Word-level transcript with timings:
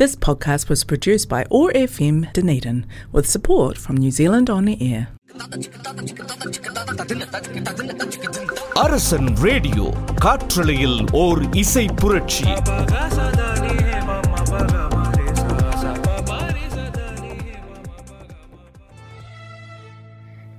This 0.00 0.15
podcast 0.15 0.69
was 0.69 0.85
produced 0.85 1.27
by 1.27 1.45
OAR 1.51 1.71
FM 1.71 2.31
Dunedin 2.31 2.85
with 3.11 3.27
support 3.27 3.77
from 3.77 3.97
New 3.97 4.11
Zealand 4.11 4.49
On 4.49 4.69
Air. 4.69 5.01
Arasan 8.81 9.29
radio 9.43 9.87
காற்றலையில் 10.23 10.97
ஓர் 11.17 11.41
இசை 11.55 11.85
புரட்சி 11.95 12.49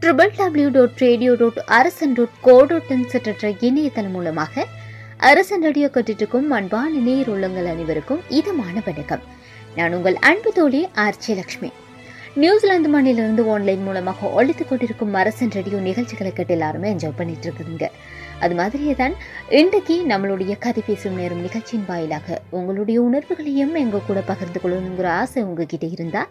triple 0.03 0.33
W 0.37 0.69
dot 0.69 0.97
radio 0.99 1.35
dot 1.35 1.59
Arasan 1.73 2.15
dot 2.15 2.39
co 2.41 2.57
dot 2.67 2.91
என்ற 2.91 3.51
இணையதளம் 3.61 4.11
மூலமாக 4.11 4.65
அரசன் 5.29 5.65
radio 5.67 5.89
கட்டிட்டுக்கும் 5.95 6.49
அன்பான 6.57 7.01
நேர் 7.07 7.29
உள்ளங்கள் 7.33 7.69
அனைவருக்கும் 7.73 8.23
இதமான 8.39 8.77
வணக்கம். 8.85 9.21
நான் 9.77 9.93
உங்கள் 9.97 10.17
அன்பு 10.29 10.51
தோழி 10.53 10.81
ஆர்ச்சி 11.05 11.35
லக்ஷ்மி. 11.35 11.71
நியூசிலாந்து 12.43 12.89
மண்ணிலிருந்து 12.95 13.43
ஆன்லைன் 13.55 13.85
மூலமாக 13.89 14.31
ஒழித்துக் 14.39 14.71
கொண்டிருக்கும் 14.71 15.15
அரசன் 15.21 15.55
ரேடியோ 15.57 15.79
நிகழ்ச்சிகளை 15.89 16.33
கேட்டு 16.33 16.55
எல்லாருமே 16.57 16.91
என்ஜாய் 16.93 17.17
பண்ணிட்டு 17.17 17.47
இருக்குதுங்க. 17.49 17.89
அது 18.45 18.55
மாதிரியே 18.55 18.95
தான் 18.95 19.15
இன்றைக்கு 19.61 19.97
நம்மளுடைய 20.09 20.53
கதை 20.59 20.83
பேசும் 20.87 21.19
நேரம் 21.21 21.45
நிகழ்ச்சியின் 21.47 21.87
வாயிலாக 21.91 22.41
உங்களுடைய 22.59 22.99
உணர்வுகளையும் 23.03 23.75
எங்க 23.75 24.05
கூட 24.07 24.21
பகிர்ந்து 24.31 24.61
கொள்ளணுங்கிற 24.65 25.09
ஆசை 25.21 25.43
உங்ககிட்ட 25.43 25.87
இருந்தால் 25.97 26.31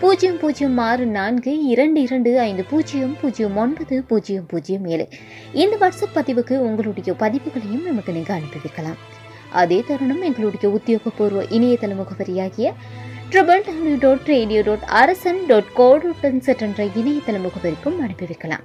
பூஜ்ஜியம் 0.00 0.38
பூஜ்ஜியம் 0.38 0.78
ஆறு 0.78 1.06
நான்கு 1.06 1.52
இரண்டு 1.64 2.02
இரண்டு 2.02 2.40
ஐந்து 2.40 2.64
பூஜ்ஜியம் 2.64 3.16
பூஜ்ஜியம் 3.20 3.56
ஒன்பது 3.56 4.02
பூஜ்ஜியம் 4.02 4.46
பூஜ்ஜியம் 4.46 4.84
ஏழு. 4.84 5.08
இந்த 5.52 5.76
வாட்ஸ்அப் 5.76 6.14
பதிவுக்கு 6.14 6.54
உங்களுடைய 6.58 7.12
பதிவுகளையும் 7.18 7.84
நமக்கு 7.84 8.12
நீங்கள் 8.12 8.36
அனுப்பி 8.36 8.58
வைக்கலாம் 8.62 8.98
அதே 9.50 9.84
தருணம் 9.88 10.22
எங்களுடைய 10.22 10.68
உத்தியோகபூர்வ 10.76 11.42
இணையதள 11.56 11.92
முகவரியாகிய 12.00 12.72
triple 13.30 13.64
W 13.68 13.96
dot 14.00 14.26
radio 14.26 14.62
dot 14.62 14.86
Arasan 15.02 15.46
dot 15.46 15.72
co 15.72 15.88
dot 15.96 16.62
என்ற 16.62 16.84
இணையதள 17.00 17.38
முகவரிக்கும் 17.46 17.98
அனுப்பி 17.98 18.26
வைக்கலாம் 18.26 18.64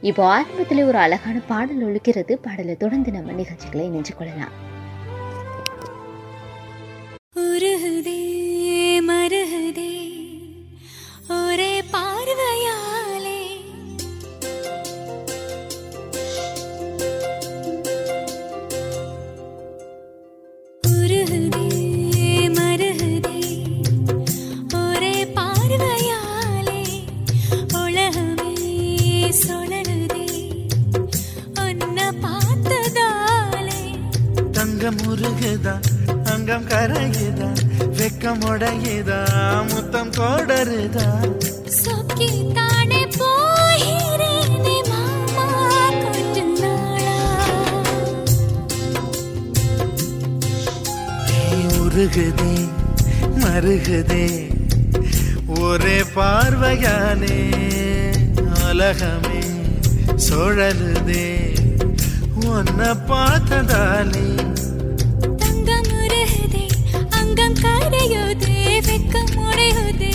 இப்போ 0.00 0.24
ஆரம்பத்தில் 0.26 0.84
ஒரு 0.84 0.98
அழகான 0.98 1.40
பாடல் 1.46 1.84
ஒழிக்கிறது 1.86 2.34
பாடலை 2.34 2.76
தொடர்ந்து 2.76 3.12
நம்ம 3.12 3.32
நிகழ்ச்சிகளை 3.32 3.88
நின்று 3.88 4.14
கொள்ளலாம். 4.16 4.54
மருகுதே 9.08 9.90
ஒரே 11.28 11.82
பார்வையாலே. 11.92 13.38
உருகுதே 20.88 21.66
மருகுதே 22.56 23.38
ஒரே 24.80 25.14
பார்வையாலே. 25.36 26.80
உலகமே 27.82 28.52
சுழலுதே 29.42 30.26
உன்னை 31.64 32.08
பார்த்ததாலே. 32.24 33.80
தங்கம் 34.52 35.00
உருகுதா 35.10 35.76
அங்கம் 36.32 36.68
கரையுதா 36.68 37.50
வெக்கம் 37.98 38.42
உடையுதா 38.50 39.20
முத்தம் 39.70 40.10
கோடருதா? 40.10 41.08
சொக்கி 41.78 42.28
தானே 42.56 43.02
போகிறேனே 43.18 44.76
மாமா 44.90 45.46
கொஞ்ச 46.04 46.36
நாளா. 46.62 47.16
உருகுதே 51.76 52.54
மருகுதே 53.42 54.26
ஒரே 55.60 55.98
பார்வையாலே 56.16 57.38
உலகமே 58.60 59.42
சுழலுதே 60.26 61.26
உன்னை 62.46 62.90
பார்த்ததாலே. 63.10 64.26
அங்கம் 67.66 69.34
கரையுதே 69.34 70.14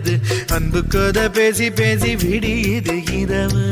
பொழுது 0.00 0.14
அன்பு 0.56 0.80
கதை 0.86 1.24
பேசி 1.28 1.66
பேசி 1.70 2.10
விடியுது 2.22 2.94
இரவு. 3.18 3.64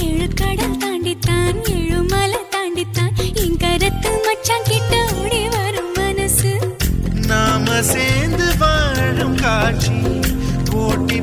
ஏழு 0.00 0.26
கடல் 0.40 0.76
தாண்டித்தான் 0.82 1.58
ஏழு 1.74 2.00
மலை 2.12 2.42
தாண்டித்தான் 2.54 3.14
என் 3.44 3.56
கருத்து 3.56 4.12
மச்சான் 4.26 4.66
கிட்ட 4.68 4.94
ஓடி 5.20 5.42
வரும் 5.54 5.92
மனசு. 5.98 6.52
நாம 7.30 7.80
சேர்ந்து 7.92 8.48
வாழும் 8.62 9.36
காட்சி 9.36 9.96
போட்டி 10.70 11.20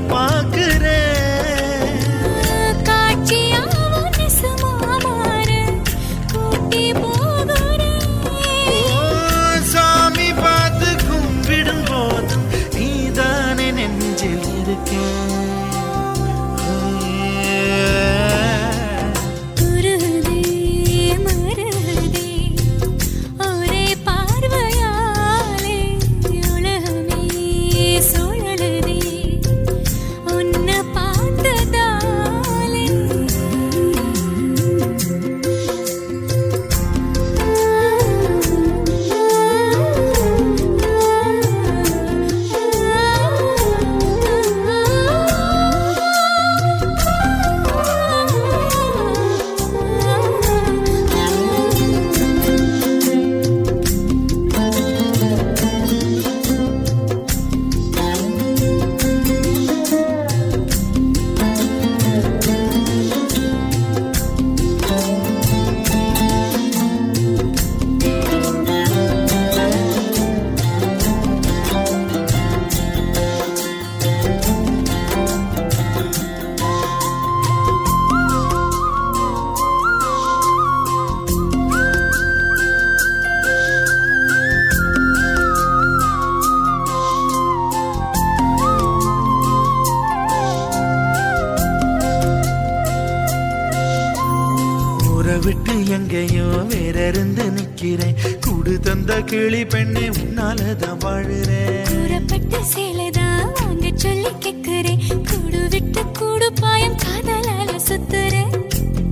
விட்டு 95.47 95.73
எங்கேயோ 95.95 96.45
வேற 96.71 97.07
இருந்து 97.07 97.43
நிக்கிறேன் 97.57 98.15
கூடு 98.45 98.73
தந்த 98.79 99.19
கிளி 99.21 99.61
பெண்ணே 99.65 100.05
உன்னாலதான் 100.21 100.99
வாழுறேன். 101.05 101.85
கூறப்பட்ட 101.91 102.59
சேலைதான் 102.73 103.45
வாங்க 103.57 103.91
சொல்லி 103.95 104.31
கேக்குறேன். 104.45 105.01
கூடு 105.29 105.61
விட்டு 105.73 106.03
கூடு 106.19 106.49
பாயம் 106.61 106.97
காதலால 107.05 107.69
சுத்துறேன். 107.87 108.53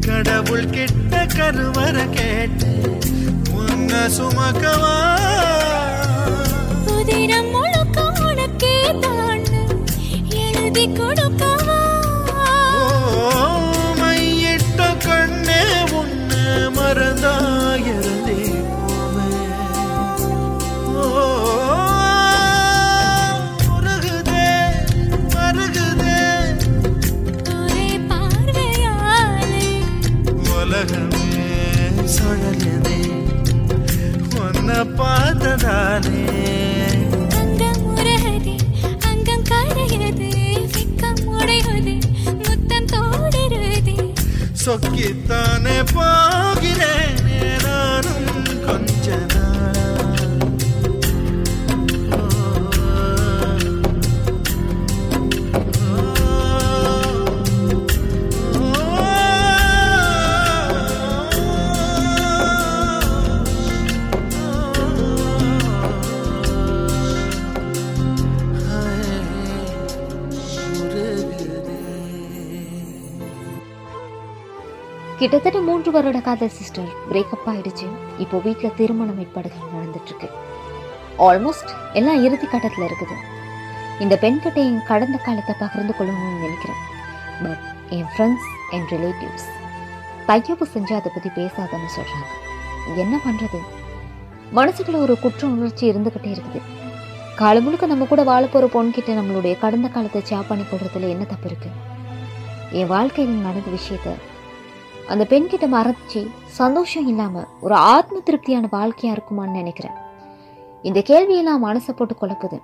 கடவுள் 0.08 0.70
கிட்ட 0.70 1.26
கருவற 1.38 1.98
கேட்டு 2.18 2.72
உன்ன 3.62 3.94
சுமக்கவா? 4.18 4.96
புதினம் 6.86 7.52
முழுக்க 7.54 7.98
உனக்கே 8.28 8.76
தான். 9.04 9.46
எழுதி 10.44 10.86
கொடுக்கவா? 11.00 11.75
பார்த்ததாலே 35.66 36.42
அங்கம் 37.40 37.80
உருகுதே 37.92 38.56
அங்கம் 39.10 39.46
கரையுது 39.50 40.30
வெக்கம் 40.74 41.22
உடையுது 41.32 41.96
முத்தம் 42.42 42.88
தோடுருதே. 42.94 43.96
சொக்கித்தானே 44.64 45.78
போகிறேன் 45.94 47.24
நானும் 47.66 48.30
கொஞ்ச 48.68 49.08
நாளா 49.26 49.55
கிட்டத்தட்ட 75.26 75.60
மூன்று 75.68 75.90
வருட 75.94 76.18
காதல் 76.26 76.52
சிஸ்டர் 76.58 76.90
பிரேக்கப் 77.12 77.46
ஆயிடுச்சு. 77.52 77.86
இப்போ 78.24 78.38
வீட்டில் 78.44 78.74
திருமணம் 78.80 79.22
ஏற்பாடுகள் 79.24 79.72
நடந்துட்டு 79.76 80.12
இருக்கு 80.12 80.28
ஆல்மோஸ்ட் 81.28 81.72
எல்லாம் 82.00 82.20
இறுதி 82.26 82.48
கட்டத்தில் 82.52 82.86
இருக்குது. 82.88 83.16
இந்த 84.04 84.16
பெண்கிட்ட 84.24 84.60
என் 84.72 84.84
கடந்த 84.90 85.18
காலத்தை 85.28 85.54
பகிர்ந்து 85.62 85.94
கொள்ளணும்னு 86.00 86.44
நினைக்கிறேன். 86.44 86.84
பட் 87.40 87.64
என் 87.98 88.12
ஃப்ரெண்ட்ஸ் 88.12 88.50
என் 88.78 88.86
ரிலேட்டிவ்ஸ் 88.92 89.48
தையப்பு 90.28 90.68
செஞ்சு 90.76 90.94
அதை 91.00 91.12
பற்றி 91.16 91.32
பேசாதன்னு 91.40 91.90
சொல்கிறாங்க 91.96 93.00
என்ன 93.06 93.16
பண்ணுறது 93.26 93.62
மனசுக்குள்ள 94.60 95.02
ஒரு 95.08 95.18
குற்ற 95.26 95.42
உணர்ச்சி 95.56 95.84
இருந்துக்கிட்டே 95.92 96.32
இருக்குது. 96.36 96.64
காலம் 97.42 97.68
முழுக்க 97.68 97.92
நம்ம 97.94 98.10
கூட 98.14 98.24
வாழ 98.32 98.44
போகிற 98.46 98.72
பொண்கிட்ட 98.78 99.18
நம்மளுடைய 99.22 99.56
கடந்த 99.66 99.90
காலத்தை 99.98 100.24
சேப் 100.32 100.50
பண்ணி 100.54 100.68
போடுறதுல 100.70 101.12
என்ன 101.16 101.30
தப்பு 101.34 101.50
இருக்கு? 101.52 101.72
என் 102.80 102.94
வாழ்க்கையில் 102.96 103.46
நடந்த 103.50 103.70
விஷயத்தை 103.80 104.16
அந்த 105.12 105.24
பெண்கிட்ட 105.32 105.66
மறைச்சி 105.76 106.22
சந்தோஷம் 106.60 107.08
இல்லாமல் 107.12 107.50
ஒரு 107.66 107.76
ஆத்ம 107.94 108.20
திருப்தியான 108.28 108.70
வாழ்க்கையாக 108.72 109.16
இருக்குமான்னு 109.16 109.60
நினைக்கிறேன். 109.62 109.98
இந்த 110.88 111.00
கேள்வியெல்லாம் 111.10 111.66
மனசை 111.68 111.92
போட்டு 111.98 112.16
குழப்புது. 112.22 112.58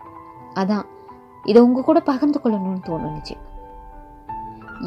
அதான் 0.61 0.85
இதை 1.49 1.59
உங்கள் 1.67 1.87
கூட 1.89 1.99
பகிர்ந்து 2.09 2.39
கொள்ளணும்னு 2.43 2.81
தோணுச்சு 2.87 3.35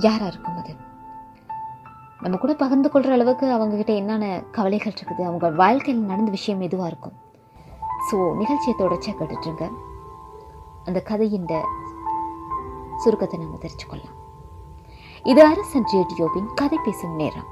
யாராக 0.04 0.30
இருக்கும் 0.32 0.58
அது? 0.62 0.72
நம்ம 2.24 2.38
கூட 2.42 2.52
பகிர்ந்து 2.62 2.88
கொள்கிற 2.90 3.14
அளவுக்கு 3.16 3.46
அவங்கக்கிட்ட 3.56 3.94
என்னென்ன 4.00 4.26
கவலைகள் 4.56 4.96
இருக்குது? 4.98 5.22
அவங்க 5.30 5.46
வாழ்க்கையில் 5.62 6.08
நடந்த 6.10 6.30
விஷயம் 6.38 6.64
எதுவாக 6.68 6.90
இருக்கும்? 6.92 7.16
ஸோ 8.08 8.16
நிகழ்ச்சியை 8.40 8.74
தொடர்ச்சியாக 8.78 9.18
கேட்டுட்ருங்க 9.20 9.66
அந்த 10.88 11.00
கதையின் 11.10 11.48
சுருக்கத்தை 13.02 13.38
நம்ம 13.40 13.58
தெரிஞ்சுக்கொள்ளலாம். 13.64 14.13
இது 15.24 15.42
அரசன் 15.44 15.84
ரேடியோவின் 15.84 16.48
கதை 16.54 16.78
பேசும் 16.84 17.14
நேரம். 17.14 17.46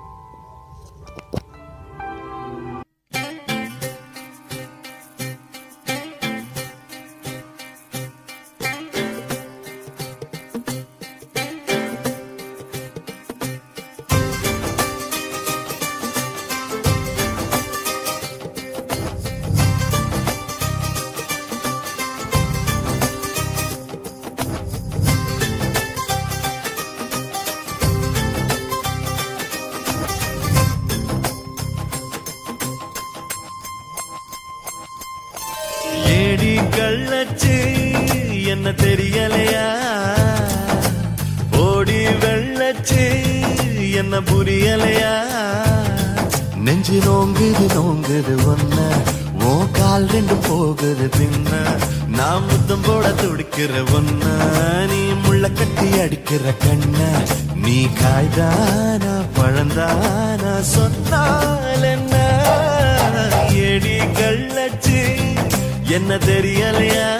தெரியலையா? 66.32 67.10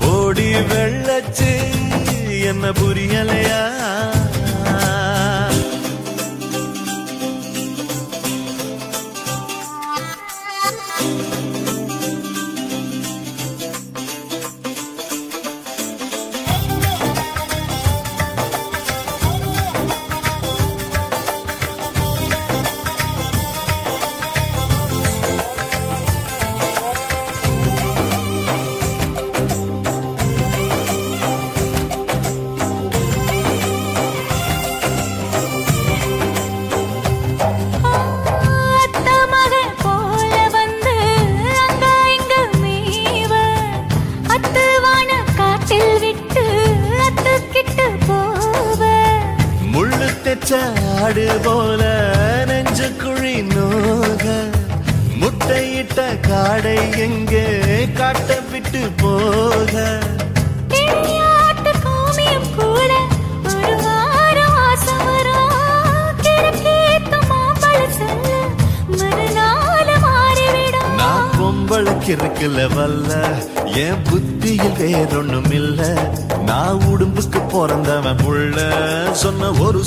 ஓடி 0.00 0.54
வெள்ளச்சு 0.54 1.52
என்ன 2.42 2.70
புரியலையா? 2.70 3.60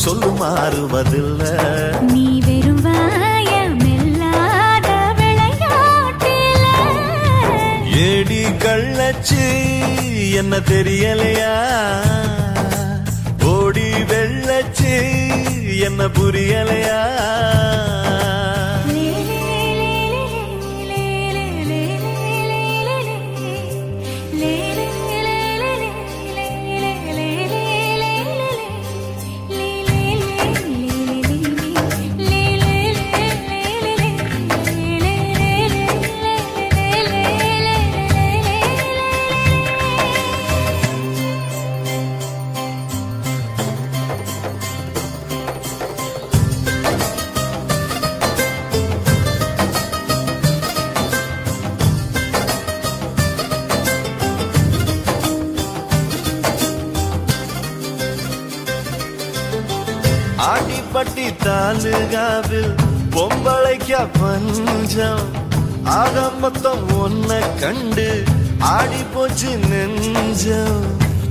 சொல்லு 0.04 0.32
மாறுவதில்ல 0.40 1.44
நீ 2.12 2.26
வெறும் 2.40 2.82
ஏடி 8.04 8.42
கள்ளச்சு 8.64 9.46
என்ன 10.40 10.56
தெரியலையா 10.70 11.41
பஞ்சம் 64.94 65.28
ஆக 65.84 66.22
மொத்தம் 66.40 66.82
ஒன்ன 67.02 67.36
கண்டு 67.60 68.08
ஆடி 68.60 69.02
போச்சு 69.14 69.50
நெஞ்சம். 69.70 70.82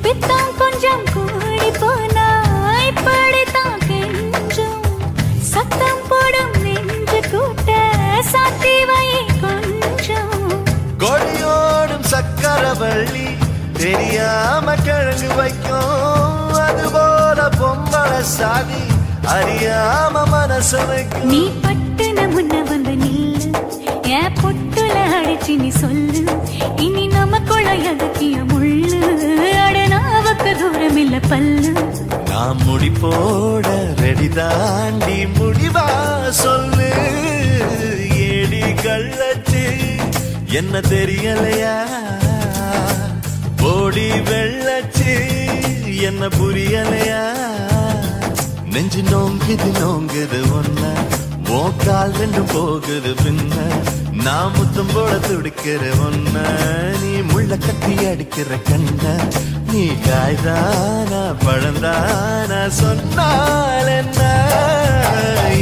பித்தம் 0.02 0.52
கொஞ்சம் 0.58 1.02
கூடி 1.14 1.70
போனா 1.80 2.28
இப்படித்தான் 2.86 3.76
கெஞ்சும். 3.88 4.86
சத்தம் 5.52 6.02
போடும் 6.08 6.54
நெஞ்சு 6.62 7.20
கூட்ட 7.32 7.76
சாத்தி 8.32 8.74
வை 8.90 9.10
கொஞ்சம். 9.44 10.40
கொடியோடும் 11.04 12.08
சக்கரவள்ளி 12.12 13.28
தெரியாம 13.82 14.74
கிழங்கு 14.74 15.30
வைக்கும். 15.34 16.54
அதுபோல 16.66 17.48
பொம்பளை 17.60 18.22
சாதி 18.36 18.82
அறியாம 19.36 20.24
மனச 20.34 20.86
வைக்கும். 20.86 21.30
என் 24.18 24.32
பொட்டுல 24.42 24.96
அடிச்சு 25.18 25.56
நீ 25.56 25.68
சொல்லு. 25.68 26.22
இனி 26.76 27.06
நமக்குள்ள 27.06 27.76
எதுக்கிய 27.76 28.36
முள்ளு. 28.52 29.00
அடனாவுக்கு 29.66 30.52
தூரம் 30.58 30.96
இல்ல 30.96 31.20
பல்லு. 31.20 31.72
நான் 32.28 32.56
முடி 32.64 32.90
போட 32.90 33.94
ரெடி 33.96 34.28
தாண்டி 34.28 35.24
முடிவா 35.24 35.86
சொல்லு. 36.30 36.88
ஏடி 38.16 38.60
கள்ளச்சு 38.60 39.64
என்ன 40.44 40.80
தெரியலையா? 40.80 41.76
போடி 43.56 44.10
வெள்ளச்சு 44.10 45.14
என்ன 46.02 46.28
புரியலையா? 46.28 47.22
நெஞ்சு 48.64 49.02
நோங்குது 49.02 49.70
நோங்குது 49.82 50.40
ஒன்ன 50.58 50.84
மோக்கால் 51.48 52.12
ரெண்டு 52.16 52.42
போகுது 52.42 53.14
பின்ன. 53.22 53.54
நான் 54.24 54.52
முத்தம் 54.56 54.90
போல 54.94 55.12
துடிக்கிற 55.18 55.82
ஒன்ன 56.06 56.36
நீ 57.02 57.12
முள்ள 57.22 57.52
கட்டி 57.58 57.94
அடிக்கிற 58.06 58.56
கண்ண 58.68 59.04
நீ 59.70 59.84
காய்தானா 60.06 61.22
பழந்தானா 61.44 62.60
சொன்னால் 62.80 63.90
என்ன? 63.92 64.20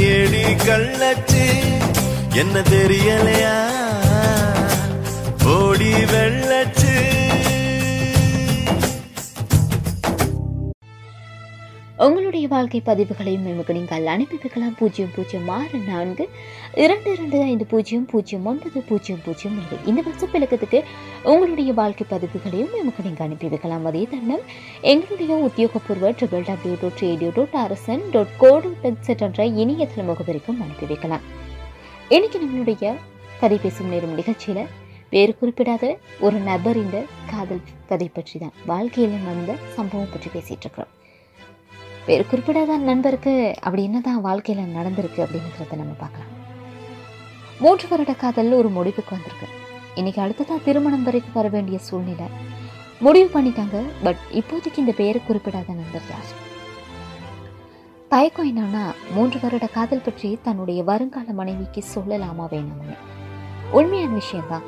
ஏடி 0.09 0.43
கள்ளச்சி 0.65 1.45
என்ன 2.35 2.59
தெரியலையா? 2.69 3.55
வாழ்க்கை 12.59 12.79
பதிவுகளையும் 12.87 13.45
நமக்கு 13.47 13.73
நீங்கள் 13.75 14.07
அனுப்பி 14.13 14.37
வைக்கலாம். 14.43 14.73
பூஜ்ஜியம் 14.79 15.11
பூஜ்ஜியம் 15.15 15.49
ஆறு 15.57 15.77
நான்கு 15.89 16.25
இரண்டு 16.83 17.09
இரண்டு 17.15 17.37
ஐந்து 17.51 17.65
பூஜ்ஜியம் 17.73 18.07
பூஜ்ஜியம் 18.11 18.45
ஒன்பது 18.51 18.79
பூஜ்ஜியம் 18.89 19.21
பூஜ்ஜியம் 19.25 19.55
ஏழு. 19.61 19.77
இந்த 19.89 19.99
வாட்ஸ்அப் 20.05 20.35
இலக்கத்துக்கு 20.39 20.79
உங்களுடைய 21.31 21.73
வாழ்க்கை 21.79 22.05
பதிவுகளையும் 22.13 22.73
நமக்கு 22.79 23.05
நீங்கள் 23.07 23.25
அனுப்பி 23.27 23.51
வைக்கலாம். 23.53 23.85
அதே 23.91 24.01
தருணம் 24.13 24.43
எங்களுடைய 24.93 25.37
உத்தியோகபூர்வ 25.47 26.11
triple 26.19 26.45
W 26.49 26.75
dot 26.83 27.01
radio 27.05 27.29
dot 27.37 27.57
Arasan 27.63 28.03
dot 28.15 28.35
co dot 28.43 28.73
NZ 29.07 29.25
என்ற 29.29 29.47
இணையதள 29.63 30.07
முகவரிக்கும் 30.11 30.61
அனுப்பி 30.65 30.91
வைக்கலாம். 30.91 31.25
இன்னைக்கு 32.15 32.37
நம்மளுடைய 32.45 32.93
கதை 33.41 33.59
பேசும் 33.65 33.91
நேரம் 33.95 34.19
நிகழ்ச்சியில் 34.21 34.63
வேறு 35.15 35.33
குறிப்பிடாத 35.41 35.95
ஒரு 36.27 36.39
நபரின் 36.51 36.95
காதல் 37.33 37.65
கதை 37.91 38.09
பற்றி 38.19 38.37
தான் 38.45 38.55
வாழ்க்கையில் 38.71 39.19
நடந்த 39.27 39.53
சம்பவம் 39.77 40.13
பற்றி 40.15 40.29
பேசிகிட்டு 40.35 40.65
இருக்கிறோம். 40.67 40.93
வேறு 42.09 42.25
குறிப்பிடாத 42.29 42.77
நண்பருக்கு 42.89 43.33
அப்படி 43.61 43.81
என்னதான் 43.83 44.21
வாழ்க்கையில் 44.21 44.75
நடந்திருக்கு 44.75 45.19
அப்படிங்கிறத 45.23 45.75
நம்ம 45.79 45.93
பார்க்கலாம். 45.97 46.31
மூன்று 47.59 47.87
வருட 47.89 48.13
காதல் 48.13 48.51
ஒரு 48.59 48.69
முடிவுக்கு 48.77 49.15
வந்திருக்கு. 49.15 49.47
இன்னைக்கு 49.95 50.21
அடுத்ததாக 50.21 50.59
திருமணம் 50.65 51.03
வரைக்கும் 51.03 51.33
வர 51.33 51.47
வேண்டிய 51.47 51.77
சூழ்நிலை. 51.87 52.27
முடிவு 52.99 53.29
பண்ணிட்டாங்க 53.33 53.81
பட் 54.03 54.23
இப்போதைக்கு 54.39 54.81
இந்த 54.83 54.91
பெயரை 54.91 55.21
குறிப்பிடாத 55.27 55.67
நண்பர் 55.81 56.07
யார்? 56.09 56.31
தயக்கம் 58.13 58.49
என்னன்னா 58.49 58.83
மூன்று 59.15 59.39
வருட 59.41 59.67
காதல் 59.67 60.05
பற்றி 60.07 60.39
தன்னுடைய 60.43 60.83
வருங்கால 60.83 61.31
மனைவிக்கு 61.41 61.83
சொல்லலாமா 61.95 62.47
வேணாம்னு 62.53 62.97
உண்மையான 63.71 64.13
விஷயம்தான். 64.13 64.67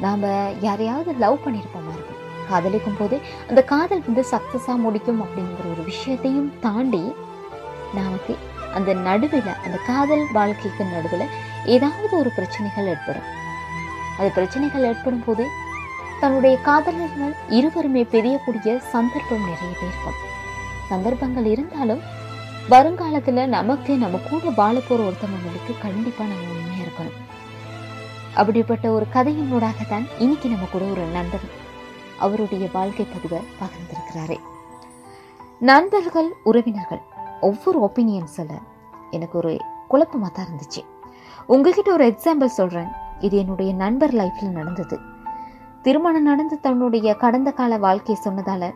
நாம் 0.00 0.26
யாரையாவது 0.60 1.14
லவ் 1.24 1.40
பண்ணியிருப்போமா 1.44 1.94
இருக்கும் 1.96 2.13
காதலிக்கும் 2.48 2.98
போது 2.98 3.16
அந்த 3.48 3.62
காதல் 3.72 4.02
வந்து 4.06 4.24
சக்ஸஸாக 4.32 4.76
முடிக்கும் 4.86 5.22
அப்படிங்கிற 5.24 5.66
ஒரு 5.72 5.82
விஷயத்தையும் 5.90 6.50
தாண்டி 6.60 7.02
நமக்கு 7.98 8.34
அந்த 8.76 8.94
நடுவில் 9.06 9.50
அந்த 9.64 9.76
காதல் 9.90 10.24
வாழ்க்கைக்கு 10.32 10.84
நடுவில் 10.84 11.26
ஏதாவது 11.74 12.14
ஒரு 12.18 12.30
பிரச்சனைகள் 12.38 12.88
ஏற்படும். 12.92 13.28
அது 14.18 14.28
பிரச்சனைகள் 14.38 14.86
ஏற்படும் 14.90 15.24
போது 15.26 15.44
தன்னுடைய 16.20 16.56
காதலர்கள் 16.68 17.34
இருவருமே 17.58 18.02
பெரியக்கூடிய 18.14 18.74
சந்தர்ப்பம் 18.92 19.46
நிறையவே 19.48 19.86
இருக்கும். 19.88 20.18
சந்தர்ப்பங்கள் 20.88 21.46
இருந்தாலும் 21.54 22.02
வருங்காலத்தில் 22.72 23.52
நமக்கு 23.56 23.92
நம்ம 24.02 24.20
கூட 24.28 24.50
வாழ 24.60 24.74
போகிற 24.78 25.08
ஒருத்தவங்களுக்கு 25.08 25.72
கண்டிப்பாக 25.82 26.28
நம்ம 26.30 26.52
உண்மையாக 26.54 26.84
இருக்கணும். 26.84 27.18
அப்படிப்பட்ட 28.40 28.86
ஒரு 28.90 29.06
கதையினூடாகத்தான் 29.16 30.06
இன்னைக்கு 30.18 30.48
நம்ம 30.48 30.68
கூட 30.72 30.84
ஒரு 30.94 31.04
நண்பர் 31.16 31.44
அவருடைய 32.18 32.68
வாழ்க்கை 32.72 33.06
பதிவை 33.14 33.40
பகிர்ந்திருக்கிறாரு. 33.60 34.36
நண்பர்கள் 35.58 36.30
உறவினர்கள் 36.44 37.02
ஒவ்வொரு 37.40 37.78
ஒப்பீனியன்ஸில் 37.86 38.62
எனக்கு 39.10 39.38
ஒரு 39.38 39.56
குழப்பமாக 39.88 40.32
தான் 40.32 40.46
இருந்துச்சு. 40.46 40.82
உங்ககிட்ட 41.46 41.92
ஒரு 41.92 42.14
எக்ஸாம்பிள் 42.14 42.56
சொல்கிறேன் 42.60 42.88
இது 43.20 43.36
என்னுடைய 43.38 43.72
நண்பர் 43.72 44.10
லைஃப்பில் 44.10 44.56
நடந்தது. 44.60 44.98
திருமணம் 45.82 46.22
நடந்து 46.22 46.60
தன்னுடைய 46.60 47.14
கடந்த 47.14 47.50
கால 47.50 47.78
வாழ்க்கையை 47.78 48.22
சொன்னதால் 48.22 48.74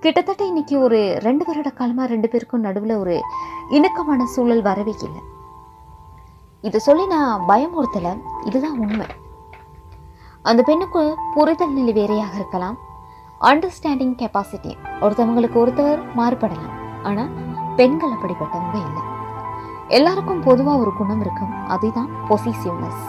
கிட்டத்தட்ட 0.00 0.44
இன்னைக்கு 0.44 0.80
ஒரு 0.80 1.18
ரெண்டு 1.22 1.44
வருட 1.44 1.70
காலமாக 1.70 2.12
ரெண்டு 2.12 2.28
பேருக்கும் 2.28 2.60
நடுவில் 2.60 2.96
ஒரு 2.96 3.20
இணக்கமான 3.70 4.24
சூழல் 4.24 4.62
வரவே 4.62 4.94
இல்லை. 5.02 5.22
இதை 6.60 6.80
சொல்லி 6.80 7.06
நான் 7.06 7.42
பயமுறுத்தலை. 7.48 8.20
இதுதான் 8.44 8.78
உண்மை. 8.78 9.06
அந்த 10.46 10.62
பெண்ணுக்கு 10.62 11.18
புரிதல் 11.34 11.72
நிலை 11.72 11.92
வேறையாக 11.92 12.34
இருக்கலாம். 12.34 12.76
அண்டர்ஸ்டாண்டிங் 13.40 14.14
கெப்பாசிட்டி 14.20 14.72
ஒருத்தவங்களுக்கு 15.00 15.56
ஒருத்தர் 15.62 16.02
மாறுபடலாம். 16.16 16.74
ஆனால் 17.02 17.30
பெண்கள் 17.76 18.12
அப்படிப்பட்டவங்க 18.12 18.74
இல்லை. 18.74 19.02
எல்லாருக்கும் 19.88 20.40
பொதுவாக 20.40 20.78
ஒரு 20.78 20.92
குணம் 20.92 21.20
இருக்கும். 21.20 21.66
அதுதான் 21.66 22.08
பொசிசிவ்னஸ் 22.28 23.04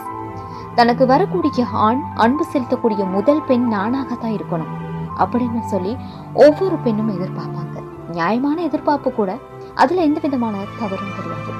தனக்கு 0.75 1.05
வரக்கூடிய 1.05 1.65
ஆண் 1.71 2.01
அன்பு 2.15 2.45
செலுத்தக்கூடிய 2.53 3.11
முதல் 3.11 3.43
பெண் 3.43 3.73
நானாகத்தான் 3.73 4.35
இருக்கணும். 4.39 4.73
அப்படின்னு 5.17 5.61
சொல்லி 5.61 5.97
ஒவ்வொரு 6.33 6.75
பெண்ணும் 6.75 7.13
எதிர்பார்ப்பாங்க. 7.17 7.83
நியாயமான 8.09 8.61
எதிர்பார்ப்பு 8.61 9.11
கூட. 9.11 9.37
அதில் 9.75 10.05
எந்த 10.09 10.19
விதமான 10.19 10.57
தவறும் 10.79 11.15
கிடையாது. 11.17 11.51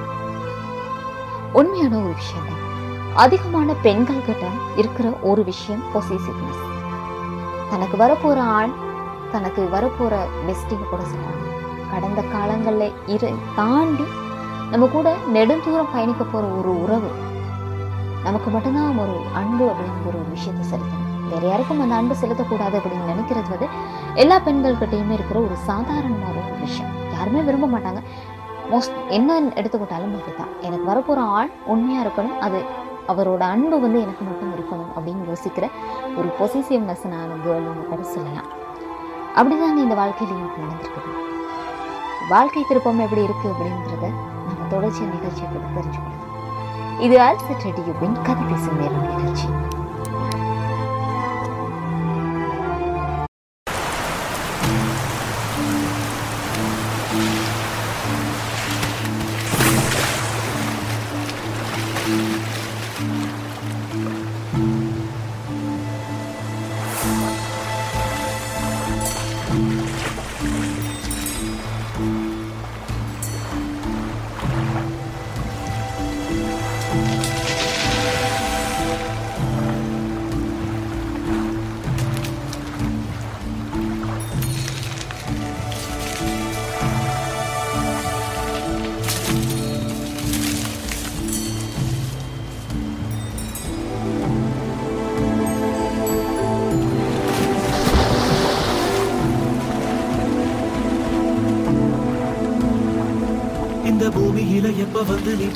உண்மையான 1.54 1.96
ஒரு 1.96 2.14
விஷயம் 2.14 2.46
தான் 2.46 2.66
அதிகமான 3.24 3.70
பெண்கள் 3.86 4.26
கிட்ட 4.26 4.46
இருக்கிற 4.82 5.08
ஒரு 5.30 5.42
விஷயம் 5.44 5.84
பொசிசிவ்னஸ் 5.94 6.64
தனக்கு 7.72 7.96
வரப்போற 8.04 8.40
ஆள் 8.58 8.74
தனக்கு 9.32 9.62
வரப்போற 9.74 10.14
பெஸ்டிங்க 10.48 10.86
கூட 10.92 11.02
சொல்லலாம். 11.12 11.42
கடந்த 11.92 12.22
காலங்களில் 12.34 12.94
இரு 13.06 13.30
தாண்டி 13.56 14.08
நம்ம 14.72 14.86
கூட 14.96 15.08
நெடுந்தூரம் 15.34 15.92
பயணிக்க 15.94 16.24
போற 16.24 16.46
ஒரு 16.60 16.72
உறவு 16.84 17.12
நமக்கு 18.24 18.50
மட்டும்தான் 18.50 18.98
ஒரு 19.04 19.18
அன்பு 19.34 19.66
அப்படிங்கிற 19.72 20.08
ஒரு 20.12 20.22
விஷயத்தை 20.36 20.64
செலுத்தணும். 20.72 21.06
வேற 21.32 21.44
யாருக்கும் 21.48 21.82
அந்த 21.82 21.96
அன்பு 21.96 22.16
செலுத்தக்கூடாது 22.22 22.76
அப்படின்னு 22.80 23.12
நினைக்கிறது 23.12 23.50
வந்து 23.54 23.70
எல்லா 24.14 24.38
பெண்கள்கிட்டையுமே 24.46 25.16
இருக்கிற 25.20 25.40
ஒரு 25.40 25.56
சாதாரணமான 25.70 26.36
ஒரு 26.48 26.60
விஷயம். 26.66 26.92
யாருமே 27.14 27.42
விரும்ப 27.42 27.68
மாட்டாங்க. 27.74 28.02
மோஸ்ட் 28.72 28.98
என்ன 29.18 29.40
எடுத்துக்கிட்டாலும் 29.60 30.16
அதுதான் 30.20 30.54
எனக்கு 30.62 30.88
வரப்போகிற 30.92 31.22
ஆள் 31.38 31.52
உண்மையாக 31.66 32.06
இருக்கணும் 32.06 32.40
அது 32.48 32.60
அவரோட 33.12 33.40
அன்பு 33.40 33.80
வந்து 33.82 34.00
எனக்கு 34.02 34.24
மட்டும் 34.26 34.54
இருக்கணும் 34.56 34.92
அப்படின்னு 34.96 35.24
யோசிக்கிற 35.32 35.66
ஒரு 36.18 36.30
பொசிசிவ்னஸ் 36.40 37.06
நான் 37.14 37.34
கேர்ள்னு 37.46 37.86
கூட 37.90 38.04
சொல்லலாம். 38.04 38.50
அப்படிதாங்க 39.38 39.86
இந்த 39.86 39.96
வாழ்க்கையிலையும் 40.02 40.54
நடந்திருக்குது. 40.62 41.12
வாழ்க்கை 42.30 42.64
திருப்பம் 42.68 43.00
எப்படி 43.00 43.22
இருக்குது 43.22 43.52
அப்படின்றத 43.54 44.06
நம்ம 44.48 44.68
தொடர்ச்சி 44.70 45.04
நிகழ்ச்சியை 45.04 45.50
கூட 45.52 45.66
தெரிஞ்சுக்கணும். 45.80 46.24
இது 47.00 47.16
ஆல்செட் 47.22 47.66
ரெடியுவின் 47.68 48.22
கதை 48.24 48.44
பேசும் 48.44 48.80
நேரம் 48.80 49.08
நிகழ்ச்சி. 49.16 49.48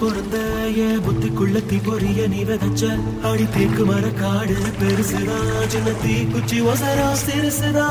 பொருந்த 0.01 0.37
நீ 0.37 0.73
பிறந்த 0.75 1.01
புத்திக்குள்ள 1.05 1.59
தீ 1.69 1.77
பொறிய 1.77 2.27
நீ 2.27 2.43
விதைச்ச 2.43 2.83
அடி 3.29 3.45
தீக்கு 3.45 3.83
மர 3.85 4.09
காடு 4.21 4.55
பெருசுதா 4.79 5.37
சின்ன 5.67 5.89
தீ 6.03 6.15
குச்சி 6.33 6.59
ஒசரா 6.61 7.09
சிறுசுதா. 7.23 7.87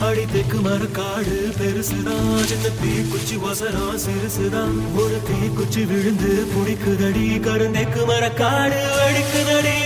அடி 0.00 0.24
தேக்கு 0.32 0.58
மர 0.60 0.84
காடு 0.92 1.36
பெருசுதா 1.58 2.16
சின்ன 2.44 2.68
தீ 2.80 2.92
குச்சி 3.12 3.36
ஒசரா 3.48 3.84
சிறுசுதா. 4.04 4.62
ஒரு 4.96 5.18
தீ 5.28 5.38
குச்சி 5.58 5.84
விழுந்து 5.84 6.32
புடிக்குதடி 6.54 7.40
கருந்தேக்கு 7.46 8.04
மர 8.06 8.28
காடு 8.32 8.80
அடிக்குதடி 9.06 9.76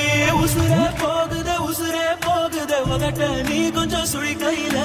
உசுரே 0.43 0.85
போகுத 1.03 1.51
உசுரே 1.69 2.07
போகுத 2.27 2.73
உதட்ட 2.95 3.23
நீ 3.51 3.71
கொஞ்சம் 3.71 4.07
சுழி 4.07 4.35
கையில 4.35 4.79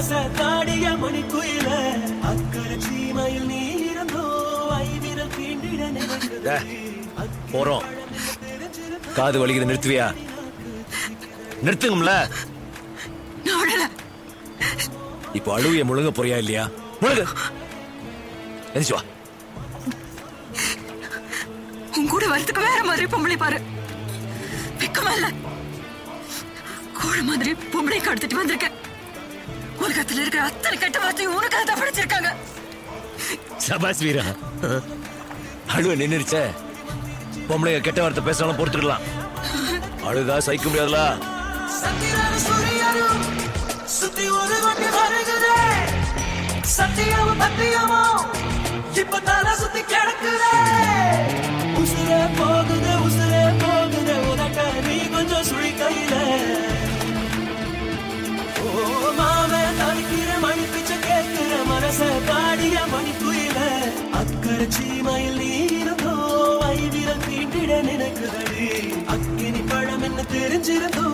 மனச 0.00 0.18
தாடிய 0.36 0.84
மணி 1.00 1.18
குயில 1.32 1.66
அக்கறை 2.28 2.76
சீமையில் 2.84 3.48
நீ 3.50 3.58
இருந்தோ 3.88 4.22
ஐவிரல் 4.76 5.32
தீண்டிட 5.34 5.82
நினைக்குது 5.96 6.54
போறோம். 7.52 7.84
காது 9.16 9.40
வலிக்குது 9.42 9.68
நிறுத்துவியா? 9.70 10.06
நிறுத்துங்கம்ல. 11.66 12.14
இப்போ 15.38 15.52
அழுவிய 15.56 15.84
முழுங்க 15.90 16.12
போறியா 16.18 16.38
இல்லையா? 16.44 16.64
முழுங்க 17.02 17.24
எந்திரிச்சு 18.72 18.96
வா. 18.96 19.02
உன் 21.98 22.12
கூட 22.14 22.24
வரதுக்கு 22.34 22.68
வேற 22.68 22.82
மாதிரி 22.90 23.08
பொம்பளை 23.16 23.38
பாரு. 23.44 23.60
வெக்கமா 24.82 25.14
இல்ல. 25.18 25.28
கோழ 27.00 27.18
மாதிரி 27.30 27.54
பொம்பளை 27.74 28.00
கடத்திட்டு 28.02 28.42
வந்திருக்க. 28.42 28.69
இருக்கிற 30.40 30.48
அத்தனை 30.50 30.76
கெட்ட 30.82 30.98
வார்த்தையும் 31.02 31.36
உனக்காக 31.38 31.64
தான் 31.68 31.80
படிச்சிருக்காங்க. 31.80 32.30
சபாஸ் 33.66 34.02
வீரா 34.04 34.24
அழுவ 35.74 35.92
நின்னுருச்சே. 36.00 36.42
பொம்பளைங்க 37.48 37.80
கெட்ட 37.86 38.00
வார்த்தை 38.02 38.22
பேசினாலும் 38.28 38.60
பொறுத்துக்கலாம் 38.60 39.04
அழுதா 40.08 40.36
சகிக்க 40.46 40.66
முடியாதுல. 40.68 41.00
சுத்தி 43.98 44.24
ஒரு 44.40 44.56
கொண்டு 44.64 44.88
வருகுதே. 44.96 45.56
சத்தியமும் 46.76 47.40
பத்தியமும் 47.42 48.20
இப்ப 49.02 49.20
தலை 49.28 49.52
சுத்தி 49.62 49.82
கிடக்குதே. 49.92 50.54
உசுரே 51.82 52.20
போகுதே. 52.38 52.89
அக்கறை 64.70 64.78
சீமையில் 64.78 65.38
நீ 65.38 65.48
இருந்தோ 65.76 66.12
ஐவிரல் 66.68 67.24
தீண்டிட 67.24 67.72
நினைக்குதடி 67.82 68.68
அக்கினி 69.06 69.62
பழம் 69.70 70.02
என்ன 70.02 70.20
தெரிஞ்சிருந்தோ 70.32 71.08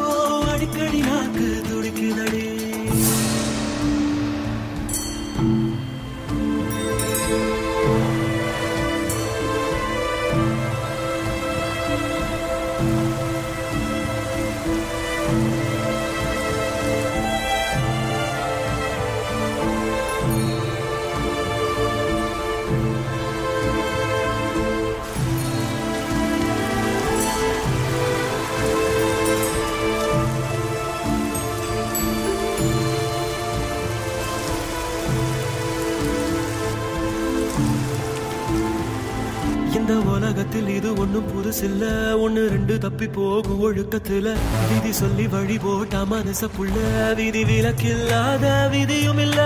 உலகத்தில் 40.47 40.75
இது 40.75 40.91
ஒண்ணும் 40.95 41.29
புதுசில்ல. 41.31 41.85
ஒண்ணு 42.25 42.43
ரெண்டு 42.49 42.75
தப்பி 42.79 43.07
போகும் 43.09 43.63
ஒழுக்கத்துல. 43.63 44.35
விதி 44.71 44.93
சொல்லி 44.93 45.27
வழி 45.27 45.57
போட்டா 45.59 46.01
மனச 46.03 46.49
புள்ள. 46.57 46.77
விதி 47.15 47.43
விலக்கில்லாத 47.45 48.45
விதியும் 48.71 49.19
இல்ல. 49.19 49.41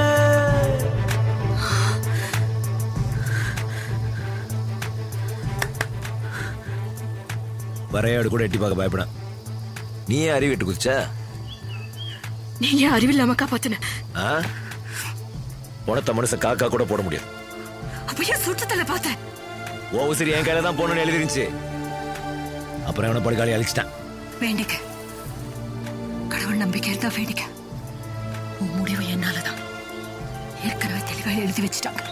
வரையாடு 7.93 8.29
கூட 8.29 8.43
எட்டி 8.43 8.59
பார்க்க 8.59 8.81
பயப்பட. 8.81 9.05
நீ 10.07 10.17
ஏன் 10.25 10.35
அறிவிட்டு 10.35 10.67
குதிச்ச? 10.67 10.91
நீங்க 12.61 12.85
அறிவில்லாம 12.97 13.35
காப்பாத்தின. 13.41 13.79
ஆ? 14.17 14.29
உனத்த 15.87 16.11
மனுஷ 16.17 16.35
காக்கா 16.39 16.67
கூட 16.69 16.85
போட 16.85 17.03
முடியும் 17.03 17.29
அப்ப 18.07 18.21
ஏன் 18.25 18.43
சுற்றத்துல 18.45 18.83
பார்த்தேன் 18.87 19.17
ஓ 19.93 20.13
உசிரி 20.13 20.33
என் 20.33 20.45
கையில 20.45 20.63
தான் 20.63 20.79
போகணும்னு 20.79 21.05
எழுதிருந்துச்சு. 21.05 21.45
அப்புறம் 22.87 23.11
அவனை 23.11 23.21
படுகாலி 23.27 23.57
அழிச்சிட்டான். 23.57 23.91
வேண்டிக்க. 24.41 24.75
கடவுள் 26.29 26.63
நம்பிக்கை 26.65 26.91
இருந்தா 26.91 27.17
வேண்டிக்க. 27.17 27.45
உன் 28.61 28.75
முடிவு 28.75 29.05
என்னாலதான். 29.05 29.61
ஏற்கனவே 30.65 31.01
தெளிவாக 31.09 31.41
எழுதி 31.41 31.63
வச்சுட்டாங்க 31.63 32.03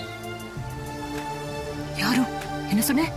யாரும் 1.96 2.26
என்ன 2.68 2.82
சொன்ன? 2.82 3.08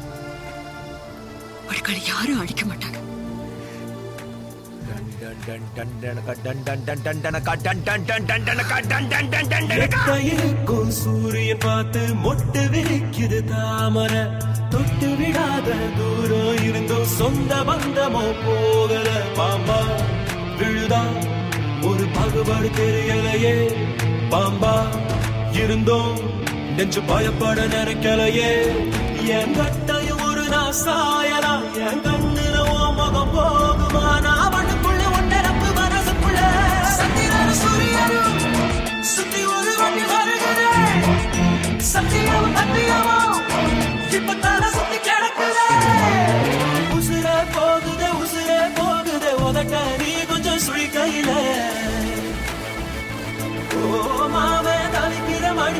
படுக்காளி 1.69 2.07
யாரும் 2.07 2.39
அழிக்க 2.39 2.65
மாட்டாங்க. 2.65 3.00
எட்ட 9.75 10.87
சூரியன் 10.87 11.57
பார்த்து 11.57 11.99
மொட்டு 11.99 12.69
விரிக்குது 12.69 13.43
தாமர. 13.43 14.39
தொட்டு 14.69 15.07
விடாத 15.07 15.73
தூரம் 15.97 16.63
இருந்தும் 16.63 17.05
சொந்த 17.05 17.55
பந்தமோ 17.55 18.45
போகல 18.45 19.09
பாம்பா. 19.35 19.79
விழுதா? 20.59 21.03
ஒரு 21.83 22.05
பாகுபாடு 22.13 22.69
தெரியலையே. 22.69 23.85
பாம்பா 24.31 24.87
இருந்தோம் 25.53 26.19
நெஞ்சு 26.75 27.01
பயப்பட 27.01 27.61
நினைக்கலையே. 27.61 28.51
என் 29.25 29.55
கட்டையும் 29.55 30.23
ஒரு 30.23 30.47
நான் 30.49 30.73
சாயலாம் 30.85 31.73
என் 31.73 32.01
கண்ணுல 32.01 32.30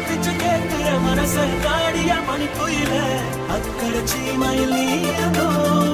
பிச்சு 0.04 0.32
கேட்கிற 0.40 0.88
மனச 1.00 1.36
காடியா 1.64 2.18
மணி 2.28 2.48
கோயில 2.56 2.94
அக்கறை 3.56 4.02
சீமையில் 4.06 4.74
நீ 4.74 4.86
இருந்தோ 5.02 5.48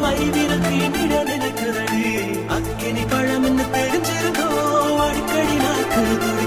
வைவிரத்தி 0.04 0.80
நினைக்கிறடி 1.24 2.04
அக்கினி 2.50 3.06
பழம் 3.06 3.46
என்ன 3.46 3.70
தெரிஞ்சிருந்தோ 3.76 4.67
ಬಾಡಿ 5.08 5.22
ಕಡಿನಾಕ 5.32 5.94
ದುಡಿ 6.22 6.47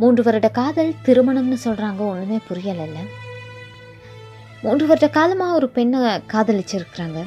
மூன்று 0.00 0.22
வருட 0.22 0.48
காதல் 0.48 0.92
திருமணம்னு 1.06 1.56
சொல்கிறாங்க 1.64 2.00
ஒன்றுமே 2.12 2.38
புரியலைல்ல. 2.48 3.00
மூன்று 4.62 4.84
வருட 4.86 5.08
காலமாக 5.08 5.56
ஒரு 5.58 5.68
பெண்ணை 5.68 6.00
காதலிச்சிருக்கிறாங்க. 6.32 7.20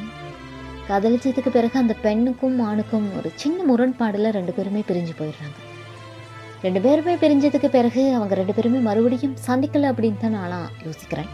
காதலிச்சதுக்கு 0.89 1.51
பிறகு 1.55 1.75
அந்த 1.83 1.93
பெண்ணுக்கும் 2.05 2.59
ஆணுக்கும் 2.67 3.07
ஒரு 3.17 3.29
சின்ன 3.41 3.57
முரண்பாடில் 3.69 4.35
ரெண்டு 4.37 4.53
பேருமே 4.57 4.81
பிரிஞ்சு 4.89 5.13
போயிடுறாங்க. 5.19 5.57
ரெண்டு 6.61 6.79
பேருமே 6.85 7.13
பிரிஞ்சதுக்கு 7.23 7.69
பிறகு 7.77 8.03
அவங்க 8.17 8.35
ரெண்டு 8.39 8.53
பேருமே 8.57 8.79
மறுபடியும் 8.87 9.35
சந்திக்கலை 9.47 9.89
அப்படின்னு 9.91 10.21
தான் 10.23 10.37
நான்லாம் 10.37 10.67
யோசிக்கிறேன். 10.85 11.29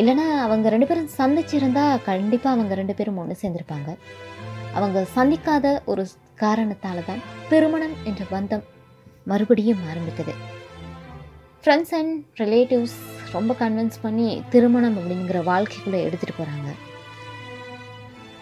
இல்லைன்னா 0.00 0.26
அவங்க 0.46 0.68
ரெண்டு 0.74 0.86
பேரும் 0.86 1.10
சந்திச்சிருந்தா 1.18 1.84
கண்டிப்பாக 2.10 2.54
அவங்க 2.56 2.74
ரெண்டு 2.80 2.94
பேரும் 2.94 3.20
ஒன்று 3.22 3.36
சேர்ந்திருப்பாங்க. 3.42 3.90
அவங்க 4.78 5.06
சந்திக்காத 5.16 5.66
ஒரு 5.92 6.06
காரணத்தால் 6.44 7.06
தான் 7.10 7.22
திருமணம் 7.50 7.94
என்ற 8.04 8.24
பந்தம் 8.32 8.64
மறுபடியும் 9.26 9.82
ஆரம்பிக்குது 9.90 10.34
ஃப்ரெண்ட்ஸ் 11.64 11.94
அண்ட் 11.94 12.16
ரிலேட்டிவ்ஸ் 12.36 12.96
ரொம்ப 13.32 13.54
கன்வின்ஸ் 13.60 13.98
பண்ணி 14.02 14.28
திருமணம் 14.50 14.98
அப்படிங்கிற 14.98 15.38
வாழ்க்கைக்குள்ளே 15.44 16.00
எடுத்துகிட்டு 16.00 16.36
போகிறாங்க 16.36 16.68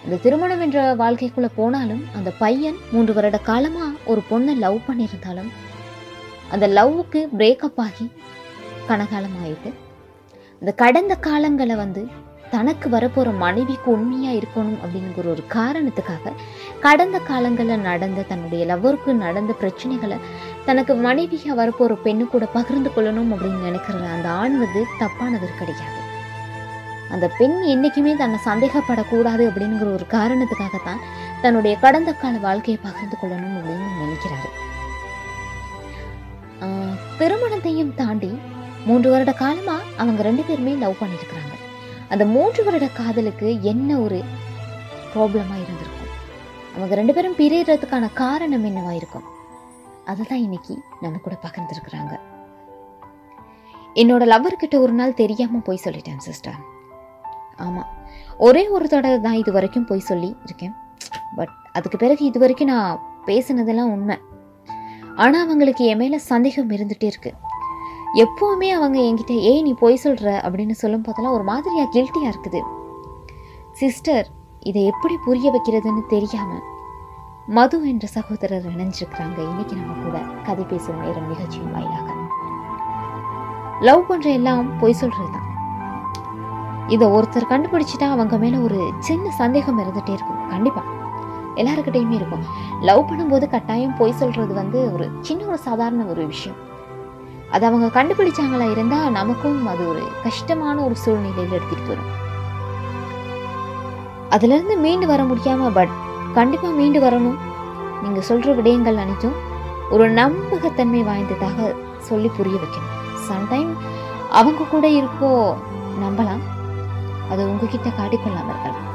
இந்த 0.05 0.17
திருமணம் 0.17 0.63
என்ற 0.63 0.81
வாழ்க்கைக்குள்ளே 0.95 1.51
போனாலும் 1.57 2.03
அந்த 2.15 2.31
பையன் 2.39 2.79
மூன்று 2.91 3.13
வருட 3.13 3.39
காலமாக 3.43 3.97
ஒரு 4.07 4.23
பொண்ணை 4.31 4.55
லவ் 4.57 4.79
பண்ணியிருந்தாலும் 4.89 5.51
அந்த 6.53 6.67
லவ்வுக்கு 6.69 7.21
பிரேக்கப் 7.37 7.81
ஆகி 7.81 8.07
கனகாலம் 8.87 9.39
ஆயிட்டு 9.43 9.71
இந்த 10.63 10.73
கடந்த 10.75 11.15
காலங்களை 11.21 11.77
வந்து 11.77 12.03
தனக்கு 12.51 12.89
வரப்போகிற 12.89 13.31
மனைவிக்கு 13.37 13.89
உண்மையாக 13.91 14.39
இருக்கணும் 14.41 14.79
அப்படிங்கிற 14.83 15.27
ஒரு 15.27 15.43
காரணத்துக்காக 15.49 16.35
கடந்த 16.81 17.17
காலங்களில் 17.21 17.87
நடந்த 17.87 18.27
தன்னுடைய 18.29 18.65
லவ்வருக்கு 18.67 19.13
நடந்த 19.23 19.53
பிரச்சனைகளை 19.61 20.19
தனக்கு 20.67 20.95
மனைவியாக 20.95 21.65
வரப்போகிற 21.65 21.95
பெண்ணு 22.05 22.29
கூட 22.29 22.47
பகிர்ந்து 22.47 22.91
கொள்ளணும் 22.91 23.33
அப்படின்னு 23.33 23.61
நினைக்கிற 23.61 24.09
அந்த 24.09 24.29
ஆண் 24.29 24.59
வந்து 24.59 24.87
தப்பானவர் 25.01 25.59
கிடையாது. 25.59 26.01
அந்த 27.11 27.29
பெண் 27.39 27.63
என்றைக்குமே 27.63 28.17
தன்னை 28.17 28.39
சந்தேகப்படக்கூடாது 28.45 29.51
அப்படிங்கிற 29.51 29.93
ஒரு 29.93 30.07
காரணத்துக்காகத்தான் 30.11 31.03
தன்னுடைய 31.43 31.77
கடந்த 31.79 32.13
கால 32.13 32.39
வாழ்க்கையை 32.39 32.83
பகிர்ந்து 32.83 33.17
கொள்ளணும் 33.23 33.57
அப்படின்னு 33.57 33.89
நினைக்கிறாரு. 34.01 34.49
ஆஹ், 36.61 37.19
திருமணத்தையும் 37.19 37.95
தாண்டி 37.95 38.39
மூன்று 38.85 39.11
வருட 39.11 39.33
காலமா 39.33 39.81
அவங்க 39.97 40.23
ரெண்டு 40.23 40.43
பேருமே 40.43 40.75
லவ் 40.75 41.01
பண்ணியிருக்கிறாங்க 41.01 41.53
அந்த 42.09 42.25
மூன்று 42.25 42.65
வருட 42.65 42.87
காதலுக்கு 42.87 43.63
என்ன 43.63 43.99
ஒரு 43.99 44.23
ப்ராப்ளமாக 45.15 45.63
இருந்திருக்கும்? 45.63 46.11
அவங்க 46.77 46.95
ரெண்டு 46.95 47.15
பேரும் 47.15 47.37
பிரியறதுக்கான 47.37 48.13
காரணம் 48.13 48.65
என்னவா 48.65 48.91
இருக்கும்? 48.91 49.34
அதை 50.11 50.23
தான் 50.31 50.43
இன்னைக்கு 50.47 50.75
நம்ம 51.03 51.21
கூட 51.25 51.35
பகிர்ந்துருக்குறாங்க. 51.45 52.15
என்னோட 54.01 54.23
லவ்வர்கிட்ட 54.33 54.77
ஒரு 54.85 54.95
நாள் 55.01 55.19
தெரியாமல் 55.23 55.65
போய் 55.67 55.85
சொல்லிட்டேன் 55.85 56.23
சிஸ்டர் 56.27 56.61
ஆமாம் 57.65 57.91
ஒரே 58.47 58.63
ஒரு 58.77 58.87
தடவை 58.93 59.19
தான் 59.27 59.41
இது 59.43 59.51
வரைக்கும் 59.57 59.89
போய் 59.91 60.09
சொல்லி 60.11 60.31
இருக்கேன். 60.47 60.75
பட் 61.39 61.53
அதுக்கு 61.79 61.99
பிறகு 62.05 62.23
இது 62.31 62.39
வரைக்கும் 62.43 62.73
நான் 62.73 63.01
பேசினதெல்லாம் 63.29 63.93
உண்மை. 63.97 64.17
ஆனால் 65.23 65.43
அவங்களுக்கு 65.47 65.83
என் 65.91 66.01
மேலே 66.03 66.19
சந்தேகம் 66.33 66.73
இருந்துகிட்டே 66.77 67.11
இருக்கு. 67.13 67.33
எப்போவுமே 68.25 68.69
அவங்க 68.79 68.99
என்கிட்ட 69.09 69.35
ஏய் 69.51 69.65
நீ 69.67 69.73
போய் 69.85 70.03
சொல்கிற 70.05 70.29
அப்படின்னு 70.47 70.75
சொல்லும் 70.83 71.05
போதெல்லாம் 71.07 71.37
ஒரு 71.39 71.45
மாதிரியாக 71.51 71.93
கில்ட்டியாக 71.95 72.33
இருக்குது. 72.33 72.63
சிஸ்டர் 73.81 74.27
இதை 74.71 74.83
எப்படி 74.93 75.15
புரிய 75.27 75.49
வைக்கிறதுன்னு 75.55 76.03
தெரியாமல் 76.15 76.65
மது 77.47 77.89
என்ற 77.89 78.09
சகோதரர் 78.09 78.65
இணைஞ்சிருக்கிறாங்க. 78.65 79.39
இன்னைக்கு 79.39 79.77
நம்ம 79.77 80.05
கூட 80.05 80.19
கதை 80.19 80.65
பேசும் 80.65 81.01
நேரம் 81.01 81.29
நிகழ்ச்சியின் 81.29 81.73
வாயிலாக. 81.73 82.13
லவ் 83.81 84.07
பண்ற 84.07 84.31
எல்லாம் 84.31 84.79
பொய் 84.79 84.97
சொல்றதுதான். 85.01 85.49
இதை 86.89 87.09
ஒருத்தர் 87.09 87.51
கண்டுபிடிச்சிட்டா 87.51 88.03
அவங்க 88.03 88.37
மேல 88.37 88.59
ஒரு 88.59 88.93
சின்ன 88.99 89.31
சந்தேகம் 89.31 89.79
இருந்துட்டே 89.79 90.09
இருக்கும். 90.09 90.49
கண்டிப்பா. 90.49 90.83
எல்லாருக்கிட்டையுமே 91.57 92.11
இருக்கும். 92.11 92.45
லவ் 92.81 93.11
பண்ணும்போது 93.11 93.51
கட்டாயம் 93.51 93.97
பொய் 93.97 94.13
சொல்றது 94.13 94.55
வந்து 94.55 94.93
ஒரு 94.93 95.11
சின்ன 95.21 95.45
ஒரு 95.45 95.59
சாதாரண 95.59 96.03
ஒரு 96.03 96.27
விஷயம். 96.27 96.59
அது 97.51 97.67
அவங்க 97.67 98.03
கண்டுபிடிச்சாங்களா 98.03 98.71
இருந்தா 98.71 99.09
நமக்கும் 99.09 99.67
அது 99.67 99.89
ஒரு 99.89 100.09
கஷ்டமான 100.23 100.85
ஒரு 100.85 100.95
சூழ்நிலையில 101.05 101.51
எடுத்துட்டு 101.51 101.89
வரும் 101.89 102.23
அதுல 104.29 104.55
இருந்து 104.55 104.77
மீண்டு 104.77 105.07
வர 105.07 105.23
முடியாம 105.23 105.71
பட் 105.75 106.03
கண்டிப்பாக 106.39 106.77
மீண்டு 106.79 106.99
வரணும். 107.05 107.39
நீங்கள் 108.05 108.27
சொல்கிற 108.29 108.53
விடயங்கள் 108.59 109.01
அனைத்தும் 109.03 109.37
ஒரு 109.95 110.05
நம்பகத்தன்மை 110.21 111.03
வாய்ந்ததாக 111.09 111.69
சொல்லி 112.09 112.29
புரிய 112.37 112.57
வைக்கணும். 112.63 112.95
சம்டைம் 113.29 113.71
அவங்க 114.39 114.69
கூட 114.73 114.87
இருக்கோ 115.01 115.31
நம்பலாம். 116.05 116.45
அது 117.33 117.43
உங்ககிட்ட 117.51 117.89
காட்டிக்கொள்ளாம 117.99 118.55
இருக்கலாம். 118.55 118.89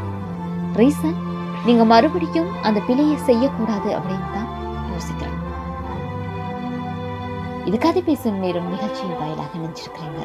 ரீசன் 0.79 1.17
நீங்க 1.67 1.83
மறுபடியும் 1.91 2.49
அந்த 2.67 2.79
பிழையை 2.87 3.15
செய்யக்கூடாது 3.29 3.89
அப்படின்னு 3.99 4.29
தான் 4.35 4.49
யோசிக்கிறேன். 4.93 5.37
இது 7.69 7.77
கதை 7.85 8.01
பேசும் 8.09 8.41
நேரம் 8.43 8.69
நிகழ்ச்சியின் 8.73 9.19
வாயிலாக 9.21 9.53
நினைச்சிருக்கிறீங்க 9.63 10.21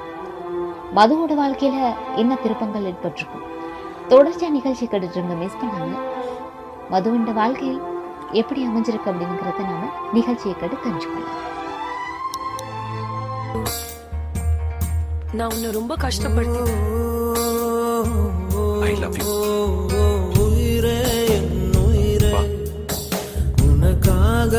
மதுவோட 0.98 1.32
வாழ்க்கையில 1.40 1.78
என்ன 2.22 2.32
திருப்பங்கள் 2.42 2.88
ஏற்பட்டிருக்கும்? 2.90 3.46
தொடர்ச்சியா 4.12 4.50
நிகழ்ச்சி 4.58 4.86
கேட்டுட்டு 4.86 5.38
மிஸ் 5.42 5.60
பண்ணாங்க 5.62 5.96
மதுவின் 6.90 7.28
வாழ்க்கையில் 7.32 7.82
எப்படி 8.32 8.60
அமைஞ்சிருக்கு 8.66 9.10
அப்படிங்கிறத 9.10 9.64
நாம 9.64 9.88
நிகழ்ச்சியை 10.12 10.54
கேட்டு 10.56 10.76
தெரிஞ்சுக்கலாம் 10.84 11.32
நான் 15.32 15.52
உன்னை 15.52 15.70
ரொம்ப 15.70 15.96
கஷ்டப்படுத்திட்டேன் 15.96 16.82
ஐ 18.82 18.92
லவ் 18.96 19.16
யூ 19.20 19.32
உயிரே 20.44 20.98
என் 21.28 21.50
உயிரே. 21.82 22.32
உனக்காக 23.64 24.54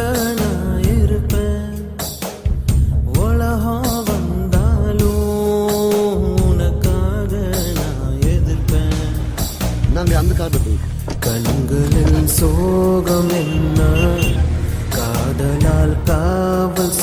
சோகம் 12.38 13.34
என்ன 13.36 13.82
காதலால் 14.95 15.98
காவல் 16.04 16.94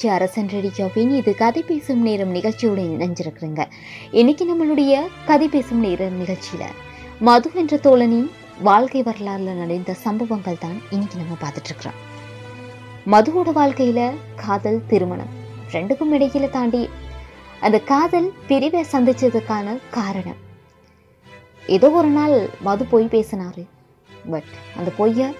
இசை 0.00 0.08
புரட்சி 0.08 0.26
அரசன் 0.26 0.52
ரேடியோவின் 0.52 1.10
இது 1.16 1.32
கதை 1.40 1.62
பேசும் 1.62 2.02
நேரம் 2.02 2.30
நிகழ்ச்சியோட 2.34 2.80
இணைஞ்சிருக்கிறேங்க. 2.92 3.62
இன்னைக்கு 4.10 4.44
நம்மளுடைய 4.50 4.92
கதை 5.26 5.48
பேசும் 5.54 5.82
நேரம் 5.86 6.16
நிகழ்ச்சியில 6.22 6.64
மது 7.18 7.48
என்ற 7.54 7.76
தோழனின் 7.76 8.30
வாழ்க்கை 8.68 9.02
வரலாறுல 9.02 9.54
நடந்த 9.60 9.94
சம்பவங்கள் 10.04 10.58
தான் 10.58 10.78
இன்னைக்கு 10.90 11.20
நம்ம 11.20 11.36
பார்த்துட்டு 11.42 11.70
இருக்கிறோம் 11.70 11.98
மதுவோட 13.12 13.52
வாழ்க்கையில 13.60 14.00
காதல் 14.44 14.80
திருமணம் 14.92 15.32
ரெண்டுக்கும் 15.74 16.14
இடையில 16.18 16.48
தாண்டி 16.56 16.82
அந்த 17.60 17.80
காதல் 17.92 18.32
பிரிவை 18.46 18.84
சந்திச்சதுக்கான 18.92 19.78
காரணம். 19.90 20.40
ஏதோ 21.76 21.90
ஒரு 22.00 22.12
நாள் 22.18 22.38
மது 22.60 22.86
பொய் 22.94 23.12
பேசினாரு. 23.16 23.64
பட் 24.30 24.52
அந்த 24.78 24.92
பொய்ய 25.00 25.34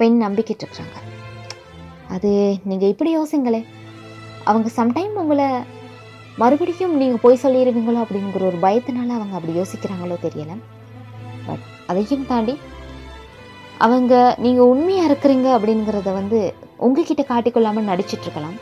பெண் 0.00 0.18
நம்பிக்கிட்டு 0.24 0.64
இருக்கிறாங்க 0.64 1.08
அது 2.14 2.30
நீங்கள் 2.70 2.90
இப்படி 2.92 3.10
யோசிங்களே. 3.16 3.60
அவங்க 4.50 4.68
சம்டைம் 4.80 5.14
உங்களை 5.22 5.48
மறுபடியும் 6.42 6.94
நீங்கள் 7.00 7.22
போய் 7.24 7.42
சொல்லிடுவீங்களோ 7.42 8.00
அப்படிங்கிற 8.04 8.44
ஒரு 8.50 8.58
பயத்தினால 8.66 9.14
அவங்க 9.18 9.34
அப்படி 9.38 9.54
யோசிக்கிறாங்களோ 9.60 10.16
தெரியல. 10.26 10.54
பட் 11.48 11.64
அதையும் 11.90 12.28
தாண்டி 12.30 12.54
அவங்க 13.86 14.14
நீங்கள் 14.44 14.70
உண்மையாக 14.72 15.08
இருக்கிறீங்க 15.10 15.48
அப்படிங்கிறத 15.56 16.10
வந்து 16.20 16.38
உங்ககிட்ட 16.86 17.22
காட்டிக்கொள்ளாமல் 17.30 17.88
நடிச்சிட்ருக்கலாம். 17.90 18.58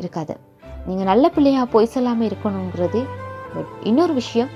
இருக்காது. 0.00 0.34
நீங்கள் 0.88 1.08
நல்ல 1.10 1.24
பிள்ளையாக 1.36 1.72
பொய் 1.74 1.92
சொல்லாமல் 1.94 2.28
இருக்கணுங்கிறது 2.28 3.00
பட் 3.54 3.72
இன்னொரு 3.90 4.14
விஷயம் 4.20 4.50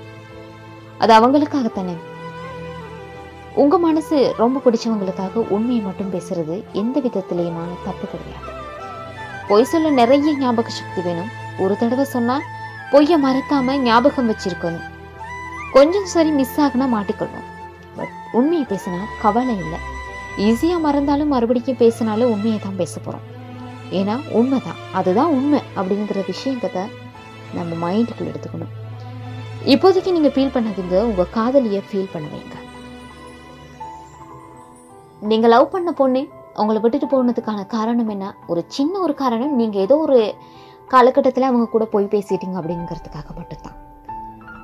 அது 1.03 1.11
அவங்களுக்காகத்தானே. 1.17 1.95
உங்கள் 3.61 3.81
மனசு 3.85 4.17
ரொம்ப 4.41 4.61
பிடிச்சவங்களுக்காக 4.63 5.43
உண்மையை 5.55 5.81
மட்டும் 5.85 6.11
பேசுறது 6.15 6.55
எந்த 6.81 6.99
விதத்திலையுமான 7.05 7.69
தப்பு 7.85 8.05
கிடையாது. 8.11 8.49
பொய் 9.49 9.69
சொல்ல 9.71 9.89
நிறைய 9.99 10.33
ஞாபக 10.41 10.69
சக்தி 10.77 11.01
வேணும். 11.07 11.31
ஒரு 11.63 11.75
தடவை 11.81 12.05
சொன்னால் 12.15 12.43
பொய்யை 12.91 13.17
மறக்காம 13.23 13.77
ஞாபகம் 13.87 14.29
வச்சிருக்கணும். 14.31 14.85
கொஞ்சம் 15.75 16.05
சரி 16.13 16.31
மிஸ் 16.39 16.59
ஆகுனா 16.65 16.87
மாட்டிக்கொள்வோம் 16.95 17.47
பட் 17.97 18.13
உண்மையை 18.39 18.65
பேசினா 18.73 18.99
கவலை 19.23 19.55
இல்லை. 19.63 19.79
ஈஸியாக 20.47 20.83
மறந்தாலும் 20.85 21.33
மறுபடியும் 21.35 21.81
பேசினாலும் 21.83 22.31
உண்மையை 22.35 22.59
தான் 22.67 22.79
பேச 22.81 22.93
போகிறோம் 22.99 23.25
ஏன்னா 24.01 24.15
உண்மைதான். 24.41 24.79
அதுதான் 24.99 25.33
உண்மை 25.39 25.61
அப்படிங்கிற 25.79 26.25
விஷயத்தை 26.31 26.85
நம்ம 27.57 27.71
மைண்டுக்குள்ள 27.83 28.31
எடுத்துக்கணும். 28.33 28.73
இப்போதைக்கு 29.73 30.15
நீங்கள் 30.15 30.35
ஃபீல் 30.35 30.55
பண்ணாதீங்க. 30.55 30.95
உங்கள் 31.09 31.33
காதலியை 31.39 31.83
ஃபீல் 31.89 32.13
பண்ண 32.13 32.27
வைங்க. 32.35 32.55
நீங்கள் 35.31 35.53
லவ் 35.55 35.71
பண்ண 35.73 35.91
பொண்ணு 35.99 36.21
உங்களை 36.61 36.79
விட்டுட்டு 36.83 37.07
போனதுக்கான 37.13 37.59
காரணம் 37.75 38.09
என்ன? 38.13 38.25
ஒரு 38.51 38.61
சின்ன 38.75 38.93
ஒரு 39.05 39.13
காரணம் 39.21 39.55
நீங்கள் 39.61 39.83
ஏதோ 39.85 39.95
ஒரு 40.05 40.19
காலகட்டத்தில் 40.93 41.47
அவங்க 41.49 41.65
கூட 41.73 41.85
போய் 41.93 42.13
பேசிட்டீங்க 42.13 42.57
அப்படிங்கிறதுக்காக 42.59 43.29
மட்டும்தான். 43.39 43.77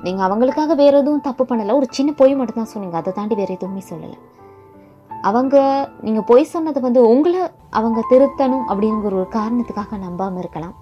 நீங்கள் 0.04 0.26
அவங்களுக்காக 0.26 0.74
வேறு 0.80 0.96
எதுவும் 1.02 1.26
தப்பு 1.26 1.44
பண்ணலை 1.50 1.74
ஒரு 1.80 1.86
சின்ன 1.96 2.12
பொய் 2.20 2.34
மட்டும்தான் 2.38 2.72
சொன்னீங்க. 2.72 2.96
அதை 3.00 3.12
தாண்டி 3.18 3.34
வேறு 3.40 3.56
எதுவுமே 3.58 3.82
சொல்லலை. 3.90 4.18
அவங்க 5.28 5.56
நீங்கள் 6.06 6.26
பொய் 6.30 6.50
சொன்னதை 6.52 6.80
வந்து 6.86 7.02
உங்களை 7.12 7.42
அவங்க 7.78 8.00
திருத்தணும் 8.10 8.66
அப்படிங்கிற 8.70 9.14
ஒரு 9.20 9.28
காரணத்துக்காக 9.36 9.98
நம்பாமல் 10.06 10.42
இருக்கலாம். 10.42 10.74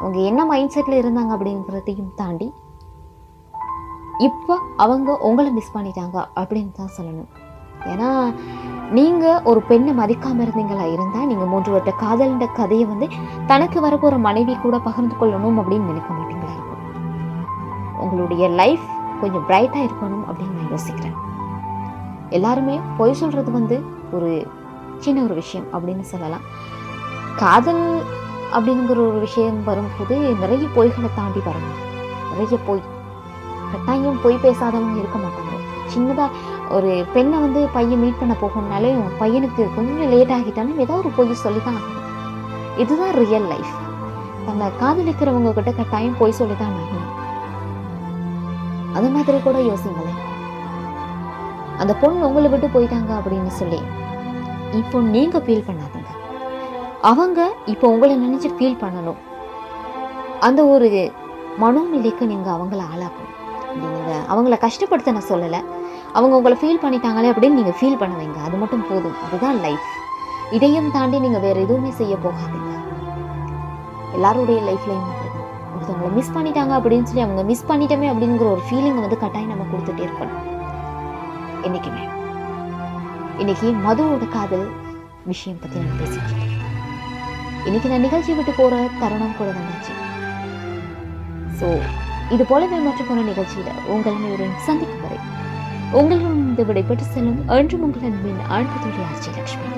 அவங்க 0.00 0.18
என்ன 0.30 0.44
மைண்ட் 0.50 0.74
செட்டில் 0.74 1.00
இருந்தாங்க 1.02 1.32
அப்படிங்கிறதையும் 1.36 2.14
தாண்டி 2.22 2.48
இப்போ 4.28 4.54
அவங்க 4.84 5.10
உங்களை 5.28 5.50
மிஸ் 5.58 5.74
பண்ணிட்டாங்க 5.76 6.18
அப்படின்னு 6.40 6.72
தான் 6.80 6.96
சொல்லணும். 6.96 7.30
ஏன்னா 7.84 8.34
நீங்கள் 8.90 9.42
ஒரு 9.42 9.62
பெண்ணை 9.62 9.92
மதிக்காமல் 9.92 10.46
இருந்தீங்களா? 10.46 10.92
இருந்தால் 10.92 11.26
நீங்கள் 11.26 11.46
மூன்று 11.46 11.72
வருட 11.72 11.94
காதல்ன்ற 12.00 12.52
கதையை 12.54 12.86
வந்து 12.86 13.08
தனக்கு 13.46 13.86
வரப்போகிற 13.86 14.18
மனைவி 14.18 14.56
கூட 14.56 14.78
பகிர்ந்து 14.78 15.14
கொள்ளணும் 15.14 15.60
அப்படின்னு 15.60 15.80
நினைக்க 15.80 16.14
மாட்டீங்களா? 16.14 16.52
இருக்கும் 16.52 17.98
உங்களுடைய 17.98 18.48
லைஃப் 18.48 18.80
கொஞ்சம் 19.20 19.46
பிரைட்டாக 19.48 19.86
இருக்கணும் 19.86 20.24
அப்படின்னு 20.28 20.50
நான் 20.50 20.70
யோசிக்கிறேன். 20.70 21.14
எல்லாருமே 22.28 22.80
பொய் 22.96 23.14
சொல்கிறது 23.14 23.50
வந்து 23.50 23.84
ஒரு 24.12 24.48
சின்ன 24.98 25.22
ஒரு 25.22 25.34
விஷயம் 25.34 25.66
அப்படின்னு 25.72 26.00
சொல்லலாம். 26.00 26.40
காதல் 27.36 28.02
அப்படிங்கிற 28.52 28.90
ஒரு 28.90 29.18
விஷயம் 29.18 29.64
வரும்போது 29.64 30.18
நிறைய 30.18 30.66
பொய்களை 30.76 31.10
தாண்டி 31.14 31.38
வரணும். 31.38 31.78
நிறைய 32.30 32.58
பொய். 32.66 32.82
கட்டாயம் 33.72 34.20
பொய் 34.22 34.34
பேசாதவங்க 34.34 34.98
இருக்க 34.98 35.18
மாட்டாங்க. 35.18 35.58
சின்னதாக 35.94 36.28
ஒரு 36.76 36.90
பெண்ணை 37.14 37.36
வந்து 37.44 37.60
பையன் 37.76 38.00
மீட் 38.02 38.18
பண்ண 38.20 38.34
போகணும்னாலே 38.40 38.90
பையனுக்கு 39.20 39.62
கொஞ்சம் 39.76 40.10
லேட் 40.12 40.34
ஆகிட்டாலும் 40.36 40.82
ஏதோ 40.84 40.94
ஒரு 41.02 41.10
பொய் 41.16 41.42
சொல்லி 41.44 41.60
தான் 41.66 41.78
ஆகணும். 41.80 42.04
இதுதான் 42.82 43.14
ரியல் 43.20 43.48
லைஃப் 43.52 43.72
தன்னை 44.46 44.66
காதலிக்கிறவங்க 44.82 45.52
கிட்ட 45.56 45.70
கட்டாயம் 45.78 46.18
பொய் 46.20 46.36
சொல்லி 46.40 46.56
தான் 46.60 46.76
ஆகணும். 46.82 47.08
அது 48.98 49.08
மாதிரி 49.16 49.38
கூட 49.46 49.58
யோசிங்களேன். 49.70 50.20
அந்த 51.82 51.92
பொண்ணு 52.02 52.26
உங்களை 52.28 52.48
விட்டு 52.52 52.68
போயிட்டாங்க 52.76 53.10
அப்படின்னு 53.18 53.52
சொல்லி 53.60 53.80
இப்போ 54.80 54.98
நீங்க 55.14 55.36
ஃபீல் 55.44 55.66
பண்ணாதீங்க. 55.68 56.10
அவங்க 57.10 57.40
இப்போ 57.72 57.86
உங்களை 57.94 58.14
நினைச்சு 58.24 58.48
ஃபீல் 58.56 58.80
பண்ணணும். 58.84 59.20
அந்த 60.46 60.60
ஒரு 60.74 60.88
மனோநிலைக்கு 61.62 62.24
நீங்க 62.32 62.48
அவங்கள 62.56 62.80
ஆளாக்கணும். 62.92 63.36
நீங்கள் 63.82 64.26
அவங்கள 64.32 64.56
கஷ்டப்படுத்த 64.66 65.16
நான் 65.16 65.30
சொல்லலை. 65.32 65.60
அவங்க 66.18 66.34
உங்களை 66.38 66.56
ஃபீல் 66.60 66.82
பண்ணிட்டாங்களே 66.84 67.30
அப்படின்னு 67.32 67.58
நீங்கள் 67.60 67.76
ஃபீல் 67.78 68.00
பண்ண 68.02 68.14
வைங்க 68.20 68.40
அது 68.46 68.56
மட்டும் 68.62 68.84
போதும். 68.90 69.16
அதுதான் 69.24 69.58
லைஃப் 69.66 69.88
இதையும் 70.56 70.90
தாண்டி 70.96 71.18
நீங்கள் 71.24 71.44
வேறு 71.46 71.58
எதுவுமே 71.66 71.90
செய்ய 72.00 72.14
போகாதீங்க. 72.24 72.70
எல்லாருடைய 74.16 74.60
லைஃப்லையும் 74.68 75.08
ஒருத்தவங்களை 75.74 76.10
மிஸ் 76.16 76.32
பண்ணிட்டாங்க 76.36 76.72
அப்படின்னு 76.78 77.08
சொல்லி 77.10 77.24
அவங்க 77.26 77.42
மிஸ் 77.50 77.68
பண்ணிட்டோமே 77.70 78.08
அப்படிங்கிற 78.12 78.48
ஒரு 78.54 78.64
ஃபீலிங் 78.68 78.98
வந்து 79.04 79.18
கட்டாயம் 79.22 79.52
நம்ம 79.52 79.66
கொடுத்துட்டே 79.72 80.04
இருக்கணும். 80.06 80.40
என்னைக்குமே. 81.66 82.04
இன்னைக்கு 83.42 83.68
மதுவோட 83.86 84.24
காதல் 84.36 84.66
விஷயம் 85.30 85.60
பற்றி 85.62 85.78
நான் 85.86 86.00
பேசிக்கிறேன் 86.02 86.48
இன்னைக்கு 87.68 87.88
நான் 87.92 88.06
நிகழ்ச்சி 88.06 88.32
விட்டு 88.36 88.52
போகிற 88.60 88.74
தருணம் 89.00 89.38
கூட 89.38 89.48
வந்தாச்சு. 89.56 89.94
ஸோ 91.60 91.68
இது 92.34 92.42
போலவே 92.50 92.78
மற்றும் 92.86 93.08
போன 93.10 93.24
நிகழ்ச்சியில் 93.30 93.80
உங்கள் 93.94 94.16
அனைவரும் 94.18 94.58
சந்திக்கும் 94.66 95.04
வரை 95.04 95.18
உங்களிடம் 95.98 96.40
இந்த 96.48 96.62
விடைபெற்று 96.62 97.04
செல்லும் 97.14 97.48
என்றும் 97.48 97.82
உங்கள் 97.82 98.02
அன்பின் 98.08 98.42
ஆழ்வதுடைய 98.56 99.04
ஆட்சி 99.12 99.30
லட்சுமி. 99.36 99.68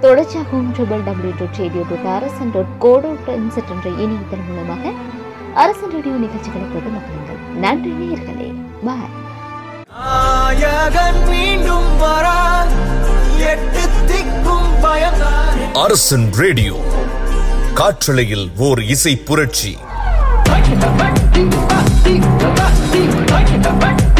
தொடர்ச்சியாகவும் 0.00 0.70
triple 0.76 1.04
W 1.08 1.32
dot 1.38 1.56
radio 1.56 1.82
dot 1.90 2.12
Arasan 2.14 2.52
dot 2.54 2.72
co dot 2.80 3.10
NZ 3.26 3.70
என்ற 3.74 3.90
இணையதளம் 4.04 4.48
மூலமாக 4.48 4.92
அரசன் 5.54 5.90
ரேடியோ 5.90 6.14
நிகழ்ச்சிகளை 6.14 6.66
கேட்டு 6.72 6.90
மகிழுங்கள். 6.96 7.58
நன்றி 7.58 7.90
நேயர்களே. 7.90 8.48
பாய் 8.84 9.14
மீண்டும் 11.28 11.90
வரா. 12.02 12.38
எட்டு 13.52 13.84
திக்கும் 14.10 14.70
பயந்தானே 14.82 15.66
அரசன் 15.72 16.28
ரேடியோ 16.32 16.76
காற்றலையில் 17.74 18.48
ஓர் 18.56 18.82
இசை 18.82 19.16
புரட்சி. 19.16 19.76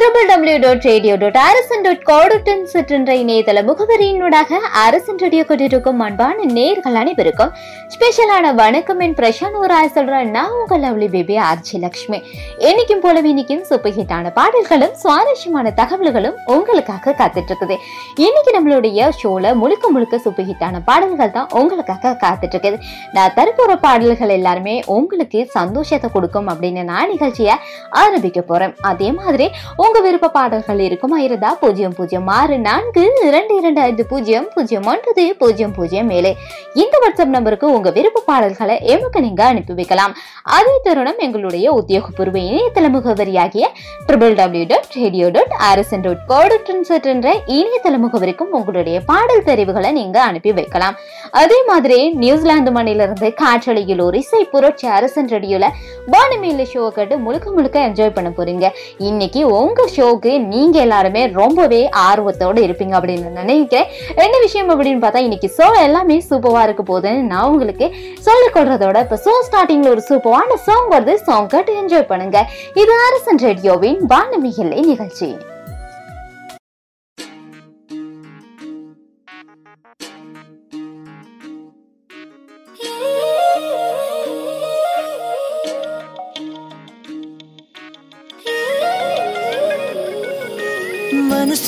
Triple 0.00 0.28
W 0.28 0.58
dot 0.58 0.84
radio 0.88 1.14
dot 1.22 1.38
Arasan 1.38 1.82
dot 1.86 2.04
கோடுடன் 2.04 2.62
இணையதள 3.14 3.62
முகவரியினூடாக 3.62 4.60
அரசன் 4.82 5.18
ரேடியோ 5.18 5.42
கொண்டிருக்கும் 5.44 6.00
அன்பான 6.00 6.46
நேர்கள் 6.54 6.96
அனைவருக்கும் 7.00 7.50
ஸ்பெஷலான 7.94 8.52
வணக்கம் 8.54 9.00
என் 9.00 9.16
பிரசாந்த் 9.18 9.58
ஒரு 9.58 9.74
ஆய் 9.78 9.92
சொல்றேன் 9.94 10.30
நான் 10.30 10.54
உங்கள் 10.58 10.80
லவ்லி 10.84 11.08
பேபி 11.08 11.36
ஆர்ஜி 11.48 11.78
லக்ஷ்மி 11.78 12.18
என்னைக்கும் 12.68 13.02
போலவே 13.02 13.28
இன்னைக்கும் 13.32 13.62
சூப்பர் 13.62 13.94
ஹிட்டான 13.98 14.32
பாடல்களும் 14.32 14.94
சுவாரஸ்யமான 15.02 15.72
தகவல்களும் 15.72 16.38
உங்களுக்காக 16.46 17.14
காத்துட்டு 17.20 17.52
இருக்குது 17.52 17.76
இன்னைக்கு 18.16 18.54
நம்மளுடைய 18.58 19.10
ஷோல 19.20 19.52
முழுக்க 19.54 19.90
முழுக்க 19.90 20.18
சூப்பர் 20.18 20.48
ஹிட்டான 20.48 20.82
பாடல்கள் 20.84 21.36
தான் 21.36 21.50
உங்களுக்காக 21.52 22.14
காத்துட்டு 22.24 22.56
இருக்குது 22.56 22.80
நான் 23.12 23.36
தரப்போற 23.36 23.76
பாடல்கள் 23.86 24.34
எல்லாருமே 24.38 24.78
உங்களுக்கு 24.96 25.42
சந்தோஷத்தை 25.50 26.10
கொடுக்கும் 26.10 26.48
அப்படின்னு 26.48 26.84
நான் 26.84 27.08
நிகழ்ச்சியை 27.08 27.56
ஆரம்பிக்க 27.90 28.40
போறேன். 28.42 28.74
அதே 28.82 29.12
மாதிரி 29.12 29.48
உங்க 29.90 30.00
விருப்ப 30.06 30.28
பாடல்கள் 30.34 30.80
இருக்குமா? 30.86 31.16
இருந்தா 31.18 31.48
பூஜ்ஜியம் 31.60 31.94
பூஜ்ஜியம் 31.96 32.26
ஆறு 32.26 32.56
நான்கு 32.58 33.02
இரண்டு 33.28 33.52
இரண்டு 33.60 33.80
ஐந்து 33.80 34.06
பூஜ்ஜியம் 34.10 34.46
பூஜ்ஜியம் 34.54 34.84
ஒன்பது 34.86 35.22
பூஜ்ஜியம் 35.38 35.72
பூஜ்ஜியம் 35.72 36.10
ஏழு. 36.10 36.30
இந்த 36.82 36.94
வாட்ஸ்அப் 37.02 37.32
நம்பருக்கு 37.36 37.66
உங்க 37.76 37.90
விருப்ப 37.90 38.22
பாடல்களை 38.26 38.76
எமக்கு 38.94 39.20
நீங்க 39.20 39.42
அனுப்பி 39.44 39.74
வைக்கலாம். 39.74 40.12
அதே 40.42 40.74
தருணம் 40.82 41.18
எங்களுடைய 41.18 41.72
உத்தியோகபூர்வ 41.78 42.38
இணையதள 42.50 42.90
முகவரியாகிய 42.96 43.64
triple 44.06 44.36
W 44.40 44.66
dot 44.68 44.94
radio 44.94 45.28
dot 45.28 45.54
Arasan 45.70 46.04
dot 46.06 46.22
co dot 46.26 46.70
என்ற 47.14 47.34
இணையதள 47.56 47.98
முகவரிக்கும் 48.04 48.54
உங்களுடைய 48.60 49.00
பாடல் 49.10 49.44
தெரிவுகளை 49.50 49.92
நீங்க 49.92 50.22
அனுப்பி 50.22 50.52
வைக்கலாம். 50.52 50.98
அதே 51.30 51.58
மாதிரி 51.66 52.10
நியூசிலாந்து 52.22 52.70
மண்ணிலிருந்து 52.70 53.34
காற்றலையில் 53.42 54.04
ஒரு 54.08 54.18
இசை 54.18 54.44
புரட்சி 54.44 54.88
அரசன் 54.98 55.32
ரேடியோல 55.34 55.66
வானமேல 56.14 56.62
ஷோ 56.74 56.88
கேட்டு 56.88 57.18
முழுக்க 57.18 57.50
முழுக்க 57.50 57.88
என்ஜாய் 57.88 58.14
பண்ண 58.14 58.32
போறீங்க. 58.38 58.68
இன்னைக்கு 58.98 59.48
உங்க 59.48 59.78
ஷோக்கு 59.96 60.32
நீங்க 60.46 60.80
எல்லாருமே 60.80 61.26
ரொம்பவே 61.26 61.88
ஆர்வத்தோட 62.08 62.56
இருப்பீங்க 62.66 62.94
அப்படின்னு 62.98 63.30
நினைக்கிறேன். 63.30 63.90
என்ன 64.24 64.38
விஷயம் 64.46 64.70
அப்படின்னு 64.74 65.02
பார்த்தா 65.04 65.24
இன்னைக்கு 65.26 65.50
ஷோ 65.58 65.68
எல்லாமே 65.86 66.18
சூப்பராக 66.30 66.66
இருக்க 66.68 66.84
போகுதுன்னு 66.90 67.30
நான் 67.32 67.50
உங்களுக்கு 67.52 67.88
சொல்லிக் 68.20 68.56
கொள்றதோட 68.56 68.98
இப்போ 69.06 69.18
ஷோ 69.24 69.34
ஸ்டார்டிங்ல 69.48 69.94
ஒரு 69.96 70.04
சூப்பரான 70.08 70.58
சாங் 70.66 70.90
வருது. 70.90 71.14
சாங் 71.14 71.46
கேட்டு 71.46 71.74
என்ஜாய் 71.82 72.10
பண்ணுங்க. 72.12 72.48
இது 72.74 72.92
அரசன் 73.06 73.42
ரேடியோவின் 73.46 74.00
வானமிகளை 74.14 74.80
நிகழ்ச்சி. 74.92 75.36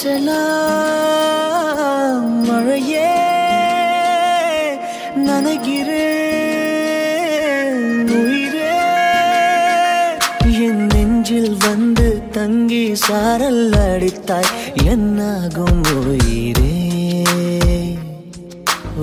மனுஷலாம் 0.03 0.39
மழையே 2.43 3.11
நனைகிறேன் 5.17 6.01
உயிரே. 8.17 8.73
என் 10.65 10.83
நெஞ்சில் 10.87 11.57
வந்து 11.59 12.09
தங்கி 12.31 12.95
சாரல் 12.95 13.71
அடித்தாய் 13.83 14.51
என்னாகும் 14.85 15.83
உயிரே? 15.95 16.75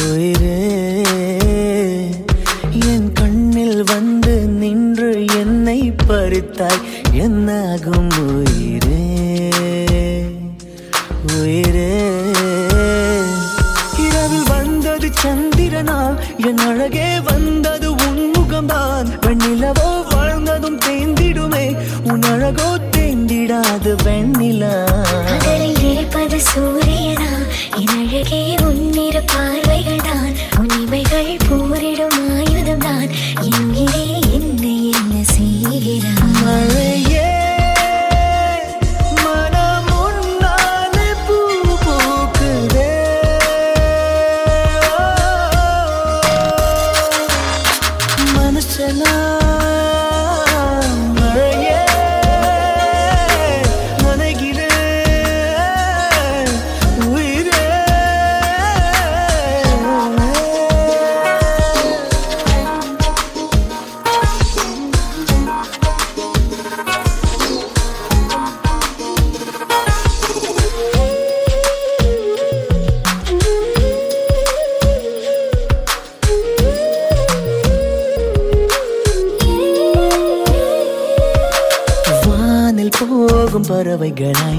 உயிரே. 0.08 0.60
என் 2.92 3.10
கண்ணில் 3.14 3.84
வந்து 3.84 4.36
நின்று 4.62 5.26
என்னை 5.38 5.80
பறித்தாய் 6.08 6.84
என்னாகும் 7.12 8.09
வந்தது 15.10 15.22
சந்திரனா 15.22 15.96
என் 16.48 16.60
அழகே 16.66 17.08
வந்தது 17.28 17.88
உன் 17.98 18.20
முகம்தான். 18.34 19.08
வெண்ணிலவோ 19.24 19.88
வாழ்ந்ததும் 20.12 20.78
தேந்திடுமே 20.86 21.64
உன் 22.12 22.26
அழகோ 22.32 22.68
தேந்திடாது 22.94 23.94
வெண்ணிலா. 24.04 24.74
இருப்பது 25.90 26.40
சூரியனா 26.50 27.32
என் 27.80 27.96
அழகே 27.98 28.44
உன்னிற 28.68 29.18
பார்வைகள் 29.34 30.06
தான் 30.06 30.32
உன்னிமைகள் 30.60 31.32
போரிடும் 31.48 32.20
ஆயுதம் 32.36 32.86
தான் 32.86 33.10
என்னை 33.50 33.88
என்ன 35.00 35.24
செய்கிறான் 35.34 36.34
மழையே 36.40 37.28
Good 84.20 84.34
night. 84.34 84.59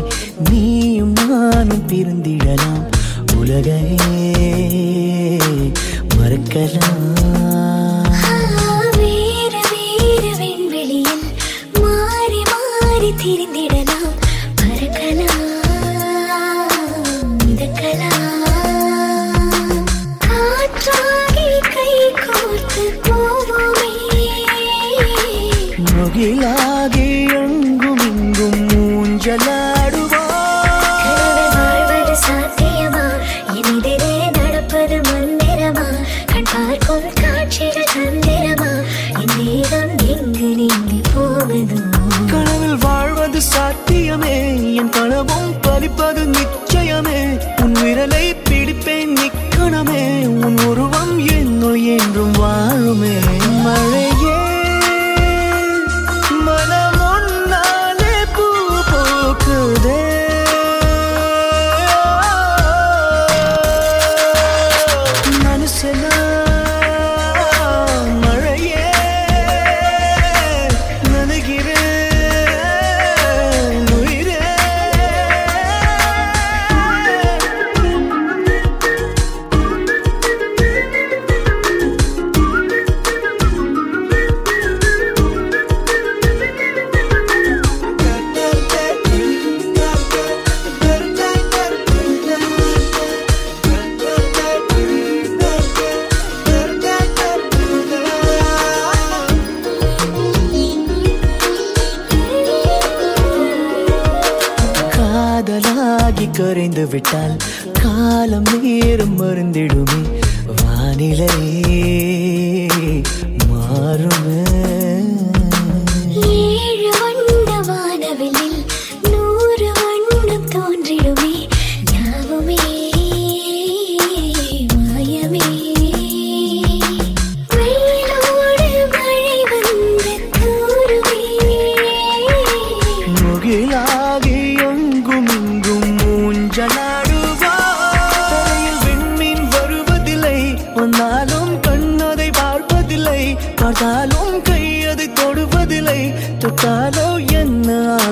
என் 44.80 44.88
கனவும் 44.88 45.54
பலிப்பது 45.60 46.26
நிச்சயமே. 46.26 47.40
உன் 47.62 47.72
விரலை 47.72 48.36
பிடிப்பேன் 48.50 49.12
நிக்கணமே. 49.14 50.26
உன் 50.26 50.58
உருவம் 50.58 51.18
என்னுள் 51.18 51.82
என்றும் 51.82 52.32
வாழுமே. 52.32 53.19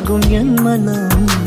ஆகும் 0.09 0.29
என் 0.31 0.53
மனம் 0.63 1.38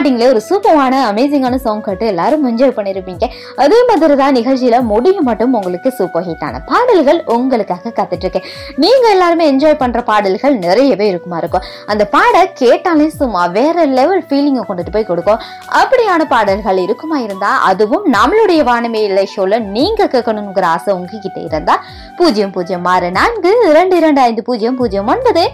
ஸோ 0.00 0.26
ஒரு 0.26 0.40
சூப்பரான 0.48 0.98
அமேசிங்கான 1.06 1.56
சாங் 1.64 1.80
கேட்டு 1.80 2.04
எல்லாரும் 2.06 2.44
என்ஜாய் 2.50 2.74
பண்ணியிருப்பீங்க 2.76 3.24
அதே 3.56 3.78
மாதிரி 3.88 4.14
தான் 4.16 4.32
நிகழ்ச்சியில் 4.32 4.76
முடியும் 4.82 5.26
மட்டும் 5.28 5.52
உங்களுக்கு 5.52 5.90
சூப்பர் 5.90 6.24
ஹிட்டான 6.28 6.60
பாடல்கள் 6.70 7.24
உங்களுக்காக 7.26 7.92
காத்துட்டு 7.98 8.40
நீங்கள் 8.76 9.10
எல்லாருமே 9.10 9.44
என்ஜாய் 9.52 9.76
பண்ணுற 9.82 10.02
பாடல்கள் 10.02 10.56
நிறையவே 10.56 11.06
இருக்குமா 11.08 11.38
இருக்கும். 11.38 11.64
அந்த 11.86 12.04
பாட 12.04 12.46
கேட்டாலே 12.52 13.08
சும்மா 13.08 13.46
வேற 13.46 13.84
லெவல் 13.84 14.24
ஃபீலிங்கை 14.28 14.64
கொண்டுட்டு 14.68 14.90
போய் 14.90 15.04
கொடுக்கும். 15.04 15.40
அப்படியான 15.80 16.24
பாடல்கள் 16.24 16.76
இருக்குமா 16.76 17.18
இருந்தால் 17.18 17.60
அதுவும் 17.60 18.06
நம்மளுடைய 18.14 18.62
வானமே 18.62 19.02
இல்லை 19.02 19.26
ஷோவில் 19.26 19.66
நீங்கள் 19.76 20.08
கேட்கணுங்கிற 20.08 20.62
ஆசை 20.62 20.94
உங்ககிட்ட 20.94 21.40
இருந்தால் 21.40 21.82
பூஜ்ஜியம் 22.16 22.50
பூஜ்ஜியம் 22.50 22.84
ஆறு 22.84 23.10
நான்கு 23.10 23.52
இரண்டு 23.68 23.96
இரண்டு 23.96 24.20
ஐந்து 24.20 24.42
பூஜ்ஜியம் 24.42 24.76
பூஜ்ஜியம் 24.76 25.06
ஒன்பது 25.06 25.44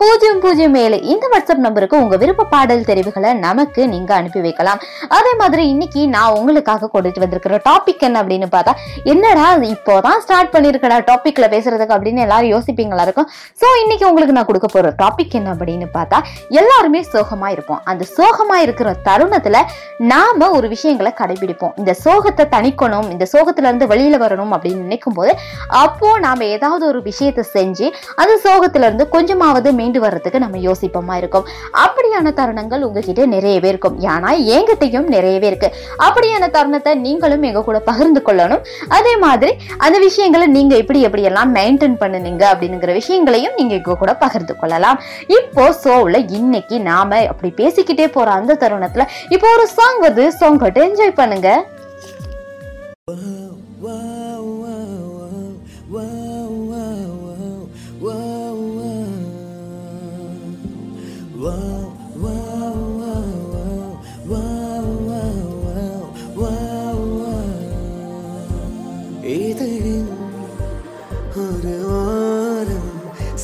பூஜ்ஜியம் 0.00 0.40
பூஜ்ஜியம் 0.42 0.74
ஏழு. 0.80 0.96
இந்த 1.12 1.24
வாட்ஸ்அப் 1.32 1.62
நம்பருக்கு 1.64 1.96
உங்க 2.02 2.16
விருப்ப 2.22 2.44
பாடல் 2.52 2.82
தெரிவுகளை 2.88 3.30
நமக்கு 3.44 3.82
நீங்க 3.92 4.10
அனுப்பி 4.16 4.40
வைக்கலாம். 4.46 4.80
அதே 5.16 5.32
மாதிரி 5.40 5.62
இன்னைக்கு 5.72 6.00
நான் 6.14 6.34
உங்களுக்காக 6.38 6.88
கொடுத்து 6.94 7.22
வந்திருக்கிற 7.22 7.60
டாபிக் 7.68 8.04
என்ன 8.08 8.16
அப்படின்னு 8.22 8.48
பார்த்தா 8.54 8.72
என்னடா 9.12 9.46
இப்போதான் 9.74 10.18
ஸ்டார்ட் 10.24 10.52
பண்ணிருக்கடா 10.54 10.98
டாபிக்ல 11.10 11.46
பேசுறதுக்கு 11.54 11.94
அப்படின்னு 11.96 12.24
எல்லாரும் 12.26 12.52
யோசிப்பீங்களா 12.54 13.06
இருக்கும். 13.06 13.28
ஸோ 13.62 13.68
இன்னைக்கு 13.82 14.06
உங்களுக்கு 14.10 14.36
நான் 14.38 14.48
கொடுக்க 14.50 14.70
போற 14.74 14.90
டாபிக் 15.02 15.36
என்ன 15.40 15.54
அப்படின்னு 15.54 15.88
பார்த்தா 15.96 16.20
எல்லாருமே 16.60 17.02
சோகமா 17.14 17.50
இருப்போம். 17.56 17.80
அந்த 17.92 18.06
சோகமா 18.18 18.58
இருக்கிற 18.66 18.94
தருணத்துல 19.08 19.56
நாம 20.12 20.50
ஒரு 20.58 20.68
விஷயங்களை 20.74 21.14
கடைபிடிப்போம். 21.22 21.74
இந்த 21.82 21.94
சோகத்தை 22.04 22.46
தணிக்கணும் 22.56 23.10
இந்த 23.16 23.28
சோகத்துல 23.34 23.68
இருந்து 23.70 23.90
வெளியில 23.94 24.22
வரணும் 24.26 24.54
அப்படின்னு 24.58 24.86
நினைக்கும் 24.86 25.18
போது 25.20 25.34
அப்போ 25.84 26.10
நாம 26.26 26.44
ஏதாவது 26.58 26.86
ஒரு 26.92 27.02
விஷயத்தை 27.10 27.46
செஞ்சு 27.56 27.88
அந்த 28.22 28.36
சோகத்துல 28.46 28.86
இருந்து 28.90 29.06
கொஞ்சமாவது 29.16 29.68
மீண்டு 29.86 30.00
வர்றதுக்கு 30.04 30.38
நம்ம 30.44 30.60
யோசிப்போமா 30.68 31.14
இருக்கும். 31.22 31.46
அப்படியான 31.84 32.32
தருணங்கள் 32.38 32.84
உங்ககிட்ட 32.86 33.26
நிறையவே 33.34 33.68
இருக்கும். 33.72 33.96
ஏன்னா 34.12 34.30
என்கிட்டயும் 34.56 35.08
நிறையவே 35.14 35.46
இருக்கு. 35.52 35.68
அப்படியான 36.06 36.44
தருணத்தை 36.56 36.92
நீங்களும் 37.06 37.44
எங்க 37.48 37.62
கூட 37.68 37.78
பகிர்ந்து 37.90 38.20
கொள்ளணும். 38.28 38.64
அதே 38.98 39.14
மாதிரி 39.24 39.52
அந்த 39.86 39.96
விஷயங்களை 40.06 40.46
நீங்க 40.56 40.74
எப்படி 40.82 41.00
எப்படி 41.06 41.22
எல்லாம் 41.30 41.54
மெயின்டைன் 41.58 41.96
பண்ணுனீங்க 42.02 42.44
அப்படிங்கிற 42.52 42.92
விஷயங்களையும் 43.00 43.56
நீங்க 43.58 43.74
எங்க 43.80 43.96
கூட 44.02 44.14
பகிர்ந்து 44.24 44.56
கொள்ளலாம். 44.60 45.00
இப்போ 45.38 45.64
சோவுல 45.84 46.18
இன்னைக்கு 46.38 46.78
நாம 46.90 47.20
அப்படி 47.32 47.50
பேசிக்கிட்டே 47.62 48.08
போற 48.18 48.30
அந்த 48.40 48.58
தருணத்துல 48.62 49.04
இப்போ 49.36 49.48
ஒரு 49.56 49.66
சாங் 49.78 50.02
வருது. 50.06 50.26
சாங் 50.42 50.60
கேட்டு 50.64 50.86
என்ஜாய் 50.88 51.18
பண்ணுங்க. 51.22 51.50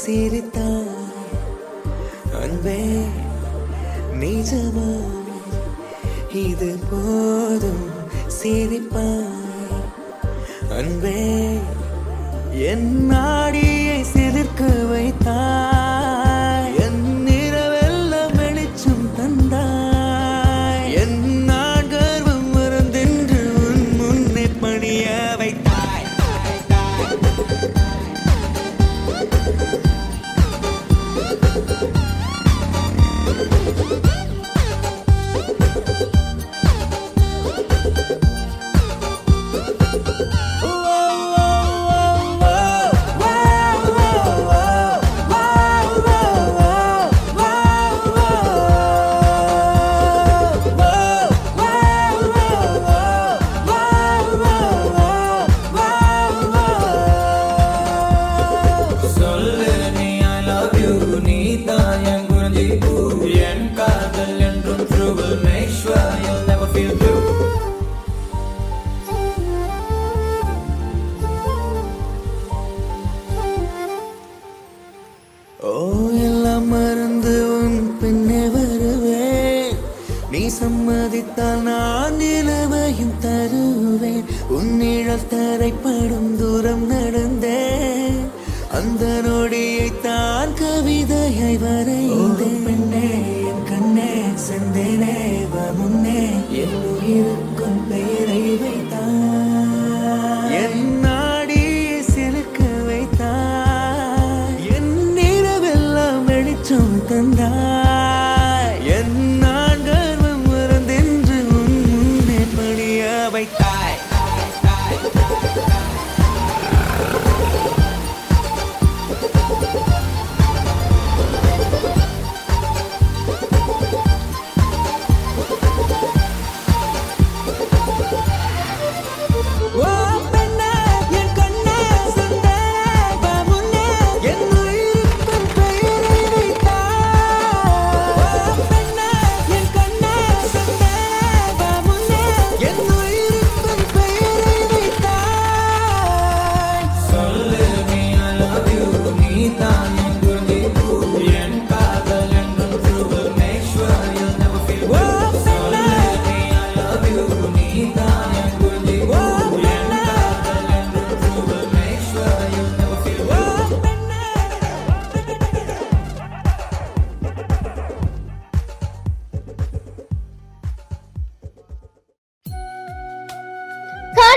சிரித்தாய். 0.06 0.86
அன்பே 2.42 3.04
நிஜமா? 4.20 5.00
இது 6.32 6.78
போதும் 6.90 7.90
சிரிப்பாய். 8.42 9.32
அன்பே 10.70 11.58
என் 12.52 13.06
நாடியை 13.06 14.02
சிலிர்க்க 14.02 14.88
வைத்தாய். 14.90 16.31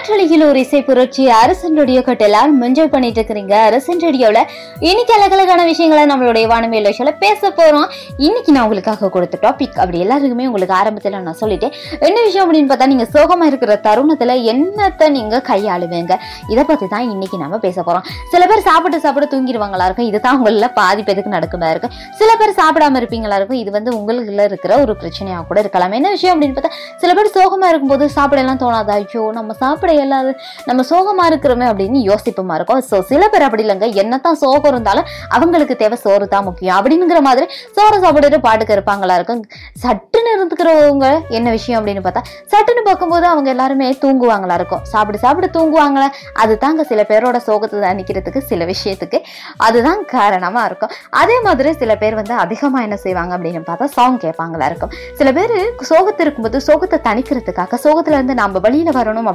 காற்றலையில் 0.06 0.44
ஒரு 0.48 0.60
இசை 0.64 0.80
புரட்சி 0.88 1.24
அரசன் 1.38 1.78
ரேடியோ 1.80 2.02
கட் 2.08 2.24
எல்லாரும் 2.26 2.60
என்ஜாய் 2.66 2.90
பண்ணிட்டு 2.96 3.20
இருக்கிறீங்க 3.20 3.54
அரசன் 3.68 4.02
ரேடியோல 4.06 4.40
இன்னைக்கு 4.88 5.14
அழகழகான 5.16 5.62
விஷயங்களை 5.70 6.04
நம்மளுடைய 6.12 6.46
வானவியல் 6.52 6.88
விஷயம் 6.90 7.18
பேச 7.24 7.50
போறோம். 7.60 7.88
இன்னைக்கு 8.26 8.52
நான் 8.56 8.66
உங்களுக்காக 8.66 9.10
கொடுத்த 9.16 9.38
டாபிக் 9.46 9.78
அப்படி 9.84 10.02
எல்லாருக்குமே 10.06 10.46
உங்களுக்கு 10.50 10.76
ஆரம்பத்தில் 10.80 11.16
நான் 11.30 11.40
சொல்லிட்டேன். 11.40 11.74
என்ன 12.08 12.18
விஷயம் 12.28 12.46
அப்படின்னு 12.46 12.70
பார்த்தா 12.72 12.90
நீங்க 12.92 13.08
சோகமா 13.16 13.48
இருக்கிற 13.52 13.78
தருணத்துல 13.88 14.36
என்னத்தை 14.54 15.08
நீங்க 15.18 15.40
கையாளுவீங்க? 15.50 16.18
இதை 16.54 16.66
பத்தி 16.72 16.90
தான் 16.94 17.08
இன்னைக்கு 17.14 17.40
நம்ம 17.44 17.60
பேச 17.66 17.78
போறோம். 17.88 18.06
சில 18.36 18.44
பேர் 18.52 18.64
சாப்பிட்டு 18.70 19.00
சாப்பிட 19.08 19.30
தூங்கிடுவாங்களா 19.34 19.88
இருக்கும். 19.90 20.10
இதுதான் 20.12 20.38
உங்களில் 20.42 20.70
பாதி 20.80 21.04
பேருக்கு 21.10 21.36
நடக்குமா 21.38 21.72
இருக்கும். 21.76 21.96
சில 22.22 22.30
பேர் 22.44 22.56
சாப்பிடாம 22.62 23.04
இருப்பீங்களா 23.04 23.40
இருக்கும். 23.42 23.62
இது 23.64 23.74
வந்து 23.78 23.94
உங்களுக்குள்ள 24.00 24.48
இருக்கிற 24.52 24.80
ஒரு 24.86 24.96
பிரச்சனையாக 25.02 25.46
கூட 25.50 25.60
இருக்கலாம். 25.66 25.98
என்ன 26.02 26.14
விஷயம் 26.18 26.36
அப்படின்னு 26.36 26.60
பார்த்தா 26.60 26.74
சில 27.04 27.12
பேர் 27.20 27.34
சோகமா 27.40 27.74
இருக்கும்போது 27.74 28.12
சாப்பிடலாம் 28.20 28.64
தோணாதா. 28.66 29.02
ஐயோ 29.02 29.26
நம்ம 29.42 29.60
சாப்பிட 29.66 29.94
இயலாது 29.96 30.32
நம்ம 30.70 30.84
சோகமா 30.92 31.26
இருக்கிறோமே 31.32 31.66
அப்படின்னு 31.72 32.00
யோசிப்புமா 32.10 32.56
இருக்கும். 32.60 32.82
ஸோ 32.90 32.98
சில 33.12 33.24
பேர் 33.34 33.46
அப்படி 33.48 33.64
இல்லைங்க. 33.66 33.90
என்னத்தான் 34.02 34.40
சோகம் 34.44 34.72
இருந்தாலும் 34.74 35.08
அவங்களுக்கு 35.38 35.76
தேவை 35.84 36.00
சோறு 36.06 36.28
தான் 36.36 36.46
முக்கியம். 36.50 36.76
அப்படிங்கிற 36.80 37.20
மாதிரி 37.30 37.48
சோறு 37.78 37.98
சாப்பிட்டுட்டு 38.04 38.40
பாட்டுக்கு 38.48 38.76
இருப்பாங்களா 38.78 39.18
இருக்கும். 39.20 39.42
சட்டுன்னு 39.84 40.32
இருந்துக்கிறவங்க 40.38 41.08
என்ன 41.38 41.48
விஷயம் 41.58 41.80
அப்படின்னு 41.80 42.04
பார்த்தா 42.08 42.24
சட்டுன்னு 42.54 42.84
பார்க்கும்போது 42.90 43.28
அவங்க 43.34 43.50
எல்லாருமே 43.56 43.88
தூங்குவாங்களா 44.04 44.58
இருக்கும். 44.60 44.84
சாப்பிட்டு 44.94 45.24
சாப்பிட்டு 45.26 45.50
தூங்குவாங்களே. 45.58 46.10
அது 46.44 46.54
தாங்க 46.64 46.84
சில 46.92 47.02
பேரோட 47.12 47.38
சோகத்தை 47.48 47.80
தணிக்கிறதுக்கு 47.88 48.42
சில 48.52 48.66
விஷயத்துக்கு 48.72 49.20
அதுதான் 49.68 50.02
காரணமா 50.16 50.62
இருக்கும். 50.70 50.94
அதே 51.22 51.38
மாதிரி 51.48 51.72
சில 51.82 51.92
பேர் 52.02 52.20
வந்து 52.22 52.34
அதிகமா 52.44 52.80
என்ன 52.88 52.98
செய்வாங்க 53.06 53.34
அப்படின்னு 53.38 53.64
பார்த்தா 53.70 53.88
சாங் 53.98 54.20
கேட்பாங்களா 54.26 54.68
இருக்கும். 54.72 54.94
சில 55.20 55.32
பேர் 55.38 55.54
சோகத்து 55.92 56.24
இருக்கும்போது 56.26 56.60
சோகத்தை 56.68 57.00
தணிக்கிறதுக்காக 57.10 57.80
சோகத்துல 57.86 58.18
இருந்து 58.20 58.36
நம்ம 58.42 58.60
வெளியில 58.68 58.90
வரணும் 59.00 59.30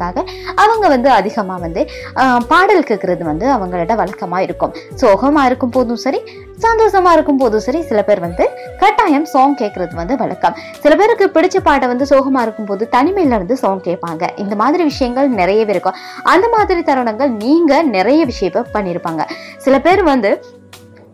அப்படிங்கிறதுக்காக 0.00 0.56
அவங்க 0.62 0.86
வந்து 0.94 1.08
அதிகமாக 1.18 1.60
வந்து 1.64 1.82
பாடல் 2.52 2.86
கேட்குறது 2.90 3.22
வந்து 3.30 3.46
அவங்களோட 3.56 3.94
வழக்கமாக 4.02 4.46
இருக்கும். 4.46 4.72
சோகமா 5.02 5.42
இருக்கும் 5.48 5.74
போதும் 5.76 6.00
சரி 6.04 6.20
சந்தோஷமா 6.64 7.10
இருக்கும் 7.16 7.40
போதும் 7.42 7.64
சரி 7.66 7.80
சில 7.90 8.00
பேர் 8.08 8.22
வந்து 8.26 8.44
கட்டாயம் 8.82 9.28
சாங் 9.32 9.56
கேட்குறது 9.62 9.94
வந்து 10.00 10.14
வழக்கம். 10.22 10.56
சில 10.84 10.92
பேருக்கு 11.00 11.26
பிடிச்ச 11.36 11.58
பாட்டை 11.68 11.86
வந்து 11.92 12.06
சோகமா 12.12 12.42
இருக்கும்போது 12.46 12.86
தனிமையில் 12.96 13.36
இருந்து 13.38 13.56
சாங் 13.64 13.84
கேட்பாங்க. 13.88 14.24
இந்த 14.44 14.54
மாதிரி 14.62 14.84
விஷயங்கள் 14.90 15.28
நிறையவே 15.40 15.74
இருக்கும். 15.76 15.98
அந்த 16.34 16.46
மாதிரி 16.54 16.82
தருணங்கள் 16.90 17.32
நீங்கள் 17.44 17.90
நிறைய 17.96 18.22
விஷயத்தை 18.32 18.62
பண்ணியிருப்பாங்க 18.76 19.24
சில 19.66 19.76
பேர் 19.86 20.02
வந்து 20.12 20.32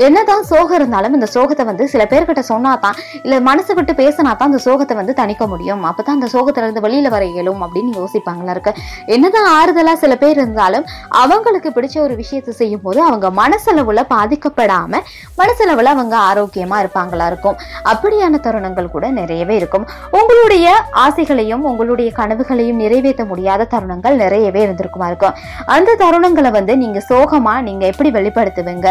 என்னதான் 0.05 0.42
சோகம் 0.49 0.76
இருந்தாலும் 0.78 1.14
இந்த 1.16 1.26
சோகத்தை 1.34 1.64
வந்து 1.68 1.84
சில 1.92 2.03
பேர்கிட்ட 2.11 2.42
சொன்னா 2.49 2.72
தான் 2.82 2.97
இல்ல 3.22 3.34
மனசு 3.47 3.72
விட்டு 3.76 3.92
பேசினா 4.01 4.32
தான் 4.40 4.51
அந்த 4.51 4.61
சோகத்தை 4.64 4.94
வந்து 4.99 5.12
தணிக்க 5.20 5.44
முடியும். 5.53 5.82
அப்பதான் 5.90 6.16
அந்த 6.18 6.28
சோகத்துல 6.34 6.66
இருந்து 6.66 6.82
வெளியில 6.86 7.11
வர 7.14 7.24
இயலும் 7.26 7.62
அப்படின்னு 7.64 7.92
யோசிப்பாங்களா 8.01 8.55
இருக்கு. 8.57 8.72
என்னதான் 9.14 9.49
ஆறுதலா 9.59 9.94
சில 10.03 10.16
பேர் 10.22 10.38
இருந்தாலும் 10.40 10.84
அவங்களுக்கு 11.22 11.70
பிடிச்ச 11.76 11.97
ஒரு 12.07 12.16
விஷயத்தை 12.22 12.55
செய்யும் 12.61 12.82
போது 12.82 13.01
அவங்க 13.07 13.30
மனசளவுல 13.40 14.05
பாதிக்கப்படாம 14.14 15.01
மனசளவுல 15.40 15.94
அவங்க 15.97 16.16
ஆரோக்கியமா 16.30 16.76
இருப்பாங்களா 16.82 17.26
இருக்கும். 17.32 17.57
அப்படியான 17.92 18.40
தருணங்கள் 18.49 18.92
கூட 18.97 19.11
நிறையவே 19.20 19.57
இருக்கும். 19.62 19.86
உங்களுடைய 20.20 20.66
ஆசைகளையும் 21.07 21.66
உங்களுடைய 21.72 22.11
கனவுகளையும் 22.20 22.80
நிறைவேற்ற 22.84 23.24
முடியாத 23.32 23.68
தருணங்கள் 23.74 24.20
நிறையவே 24.24 24.62
இருந்திருக்குமா 24.66 25.09
இருக்கும். 25.12 25.34
அந்த 25.78 25.97
தருணங்களை 26.05 26.53
வந்து 26.61 26.76
நீங்க 26.84 27.03
சோகமா 27.11 27.57
நீங்க 27.70 27.84
எப்படி 27.94 28.11
வெளிப்படுத்துவீங்க? 28.18 28.88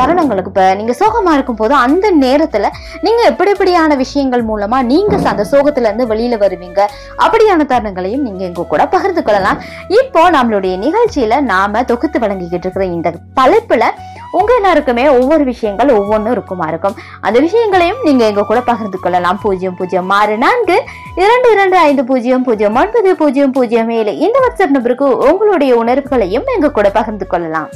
தருணங்களுக்கு 0.00 0.46
இப்ப 0.48 0.74
நீங்க 0.74 0.94
சோகமா 1.00 1.32
இருக்கும் 1.36 1.60
போது 1.60 1.74
அந்த 1.84 2.06
நேரத்துல 2.20 2.66
நீங்க 3.06 3.22
எப்படி 3.30 3.52
எப்படியான 3.54 3.96
விஷயங்கள் 3.96 4.44
மூலமா 4.44 4.78
நீங்க 4.92 5.14
அந்த 5.32 5.44
சோகத்துல 5.52 5.88
இருந்து 5.88 6.06
வெளியில 6.12 6.36
வருவீங்க? 6.44 6.80
அப்படியான 7.24 7.66
தருணங்களையும் 7.72 8.24
நீங்க 8.28 8.42
எங்க 8.44 8.64
கூட 8.72 8.82
பகிர்ந்து 8.94 9.22
கொள்ளலாம். 9.22 9.58
இப்போ 10.00 10.22
நம்மளுடைய 10.30 10.74
நிகழ்ச்சியில 10.84 11.40
நாம 11.52 11.82
தொகுத்து 11.90 12.18
வழங்கிக்கிட்டு 12.18 12.66
இருக்கிற 12.66 12.84
இந்த 12.84 13.12
தலைப்புல 13.40 13.84
உங்க 14.30 14.50
எல்லாருக்குமே 14.54 15.04
ஒவ்வொரு 15.18 15.44
விஷயங்கள் 15.44 15.90
ஒவ்வொன்றும் 15.98 16.32
இருக்குமா 16.32 16.66
இருக்கும். 16.72 16.96
அந்த 17.20 17.38
விஷயங்களையும் 17.46 18.02
நீங்க 18.04 18.24
எங்க 18.30 18.42
கூட 18.50 18.60
பகிர்ந்து 18.70 18.98
கொள்ளலாம். 19.04 19.38
பூஜ்ஜியம் 19.42 19.76
பூஜ்ஜியம் 19.76 20.10
ஆறு 20.18 20.34
நான்கு 20.44 20.76
இரண்டு 21.24 21.50
இரண்டு 21.54 21.76
ஐந்து 21.88 22.04
பூஜ்ஜியம் 22.10 22.44
பூஜ்ஜியம் 22.48 22.76
ஒன்பது 22.82 23.16
பூஜ்ஜியம் 23.22 23.54
பூஜ்ஜியம் 23.58 23.92
ஏழு. 24.00 24.14
இந்த 24.26 24.38
வாட்ஸ்அப் 24.44 24.76
நம்பருக்கு 24.78 25.08
உங்களுடைய 25.30 25.74
உணர்வுகளையும் 25.84 26.48
எங்க 26.56 26.70
கூட 26.70 26.90
பகிர்ந்து 26.98 27.26
கொள்ளலாம். 27.26 27.70